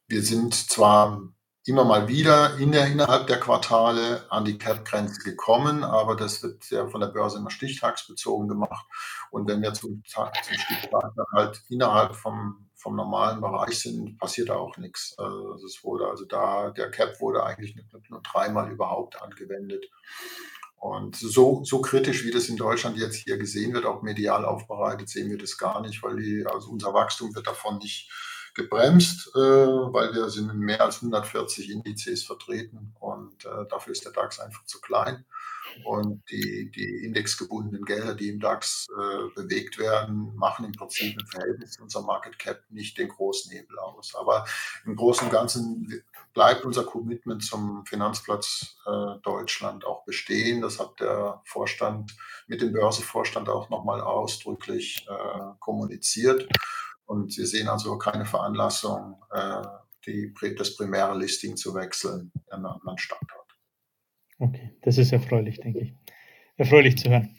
[0.08, 1.22] wir sind zwar
[1.64, 6.68] immer mal wieder in der, innerhalb der Quartale an die Cap-Grenze gekommen, aber das wird
[6.70, 8.86] ja von der Börse immer stichtagsbezogen gemacht.
[9.30, 14.48] Und wenn wir zum, Tag, zum Stichtag halt innerhalb vom, vom normalen Bereich sind, passiert
[14.48, 15.14] da auch nichts.
[15.18, 17.76] Also es wurde also da, der Cap wurde eigentlich
[18.08, 19.84] nur dreimal überhaupt angewendet.
[20.74, 25.08] Und so, so kritisch, wie das in Deutschland jetzt hier gesehen wird, auch medial aufbereitet,
[25.08, 28.10] sehen wir das gar nicht, weil die, also unser Wachstum wird davon nicht
[28.54, 34.04] gebremst, äh, weil wir sind in mehr als 140 Indizes vertreten und äh, dafür ist
[34.04, 35.24] der DAX einfach zu klein.
[35.84, 41.26] Und die, die indexgebundenen Gelder, die im DAX äh, bewegt werden, machen im Prinzip im
[41.26, 44.14] Verhältnis zu unserem Market Cap nicht den großen Hebel aus.
[44.14, 44.44] Aber
[44.84, 46.02] im Großen und Ganzen
[46.34, 50.60] bleibt unser Commitment zum Finanzplatz äh, Deutschland auch bestehen.
[50.60, 52.16] Das hat der Vorstand
[52.46, 56.48] mit dem Börsevorstand auch nochmal ausdrücklich äh, kommuniziert.
[57.12, 59.62] Und wir sehen also keine Veranlassung, äh,
[60.06, 63.52] die, das primäre Listing zu wechseln an einen anderen Standort.
[64.38, 65.94] Okay, das ist erfreulich, denke ich.
[66.56, 67.36] Erfreulich zu hören.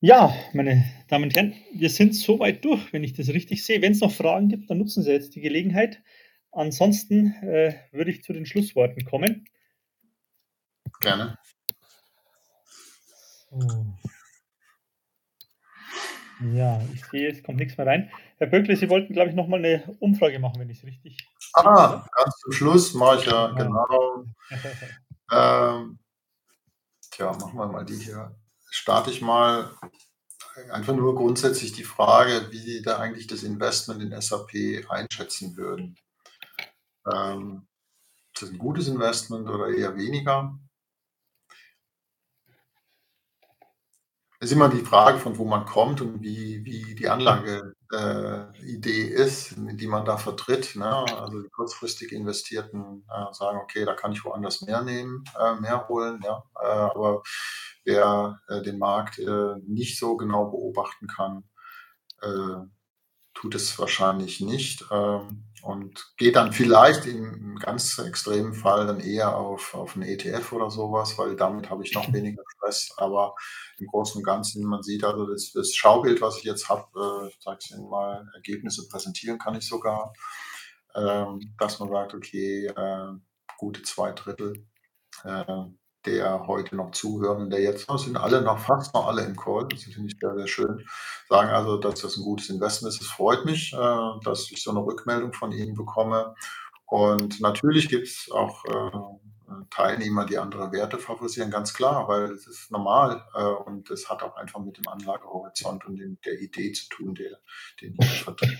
[0.00, 3.80] Ja, meine Damen und Herren, wir sind soweit durch, wenn ich das richtig sehe.
[3.80, 6.02] Wenn es noch Fragen gibt, dann nutzen Sie jetzt die Gelegenheit.
[6.50, 9.44] Ansonsten äh, würde ich zu den Schlussworten kommen.
[11.00, 11.38] Gerne.
[13.50, 13.86] So.
[16.54, 18.10] Ja, ich sehe, es kommt nichts mehr rein.
[18.40, 21.28] Herr Böckle, Sie wollten, glaube ich, nochmal eine Umfrage machen, wenn ich es richtig.
[21.52, 24.24] Ah, ganz zum Schluss mache ich ja, genau.
[25.30, 25.98] ähm,
[27.10, 28.34] Tja, machen wir mal die hier.
[28.70, 29.70] Starte ich mal
[30.70, 35.98] einfach nur grundsätzlich die Frage, wie Sie da eigentlich das Investment in SAP einschätzen würden.
[37.12, 37.68] Ähm,
[38.32, 40.58] ist das ein gutes Investment oder eher weniger?
[44.38, 48.44] Es ist immer die Frage, von wo man kommt und wie, wie die Anlageidee äh,
[49.10, 50.76] ist, die man da vertritt.
[50.76, 50.86] Ne?
[50.86, 55.88] Also die kurzfristig Investierten äh, sagen, okay, da kann ich woanders mehr nehmen, äh, mehr
[55.88, 56.20] holen.
[56.24, 56.44] Ja?
[56.60, 57.22] Äh, aber
[57.84, 61.44] wer äh, den Markt äh, nicht so genau beobachten kann,
[63.32, 69.36] tut es wahrscheinlich nicht ähm, und geht dann vielleicht im ganz extremen Fall dann eher
[69.36, 72.90] auf, auf einen ETF oder sowas, weil damit habe ich noch weniger Stress.
[72.96, 73.34] Aber
[73.78, 77.28] im Großen und Ganzen, man sieht also das, das Schaubild, was ich jetzt habe, äh,
[77.28, 80.12] ich sage es Ihnen mal, Ergebnisse präsentieren kann ich sogar,
[80.94, 83.12] ähm, dass man sagt, okay, äh,
[83.58, 84.66] gute zwei Drittel
[85.24, 85.64] äh,
[86.06, 89.66] der heute noch zuhören der jetzt noch sind alle noch fast noch alle im Call.
[89.68, 90.86] Das finde ich sehr, sehr schön.
[91.28, 93.02] Sagen also, dass das ein gutes Investment ist.
[93.02, 96.34] Es freut mich, äh, dass ich so eine Rückmeldung von Ihnen bekomme.
[96.86, 102.46] Und natürlich gibt es auch äh, Teilnehmer, die andere Werte favorisieren, ganz klar, weil es
[102.46, 106.88] ist normal äh, und es hat auch einfach mit dem Anlagehorizont und der Idee zu
[106.88, 107.38] tun, der,
[107.80, 108.58] den ich vertrete.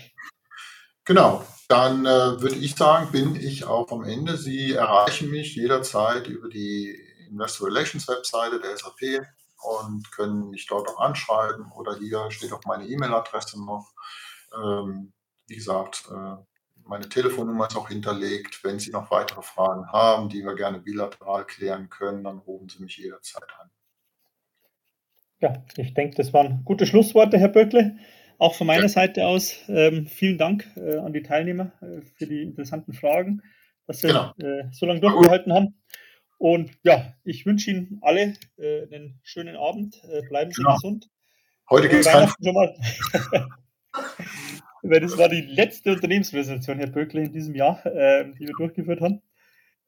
[1.03, 4.37] Genau, dann würde ich sagen, bin ich auch am Ende.
[4.37, 9.25] Sie erreichen mich jederzeit über die Investor Relations Webseite der SAP
[9.63, 13.93] und können mich dort auch anschreiben oder hier steht auch meine E-Mail-Adresse noch.
[14.55, 15.13] Ähm,
[15.47, 16.35] wie gesagt, äh,
[16.83, 18.63] meine Telefonnummer ist auch hinterlegt.
[18.63, 22.81] Wenn Sie noch weitere Fragen haben, die wir gerne bilateral klären können, dann rufen Sie
[22.81, 23.69] mich jederzeit an.
[25.39, 27.97] Ja, ich denke, das waren gute Schlussworte, Herr Böckle.
[28.37, 28.89] Auch von meiner ja.
[28.89, 33.41] Seite aus ähm, vielen Dank äh, an die Teilnehmer äh, für die interessanten Fragen,
[33.85, 34.33] dass Sie genau.
[34.39, 35.75] äh, so lange durchgehalten haben.
[36.41, 40.03] Und ja, ich wünsche Ihnen alle äh, einen schönen Abend.
[40.05, 40.73] Äh, bleiben Sie genau.
[40.73, 41.07] gesund.
[41.69, 42.27] Heute geht es kein...
[42.43, 42.75] schon mal.
[44.99, 49.21] das war die letzte Unternehmenspräsentation, Herr Böckle, in diesem Jahr, äh, die wir durchgeführt haben.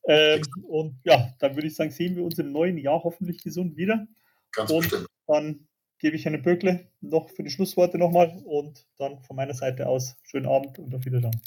[0.07, 3.75] Ähm, und ja, dann würde ich sagen, sehen wir uns im neuen Jahr hoffentlich gesund
[3.75, 4.05] wieder.
[4.51, 5.07] Ganz und bestimmt.
[5.25, 5.67] Dann
[5.97, 10.17] gebe ich Herrn Böckle noch für die Schlussworte nochmal und dann von meiner Seite aus
[10.21, 11.41] schönen Abend und auf Wiedersehen.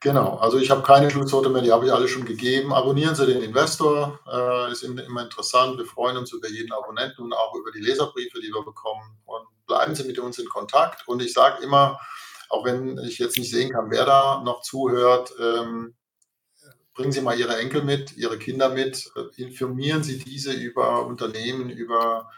[0.00, 2.72] Genau, also ich habe keine Schlussworte mehr, die habe ich alle schon gegeben.
[2.72, 5.76] Abonnieren Sie den Investor, äh, ist immer interessant.
[5.76, 9.18] Wir freuen uns über jeden Abonnenten und auch über die Leserbriefe, die wir bekommen.
[9.26, 11.08] Und bleiben Sie mit uns in Kontakt.
[11.08, 11.98] Und ich sage immer,
[12.48, 15.94] auch wenn ich jetzt nicht sehen kann, wer da noch zuhört, ähm,
[16.94, 21.70] bringen Sie mal Ihre Enkel mit, Ihre Kinder mit, äh, informieren Sie diese über Unternehmen,
[21.70, 22.30] über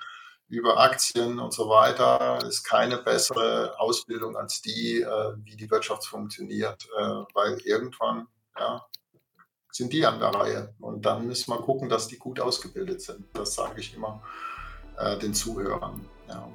[0.50, 6.04] über Aktien und so weiter ist keine bessere Ausbildung als die, äh, wie die Wirtschaft
[6.04, 7.02] funktioniert, äh,
[7.34, 8.26] weil irgendwann
[8.58, 8.84] ja,
[9.70, 13.26] sind die an der Reihe und dann müssen wir gucken, dass die gut ausgebildet sind.
[13.32, 14.22] Das sage ich immer
[14.98, 16.04] äh, den Zuhörern.
[16.28, 16.48] Ja.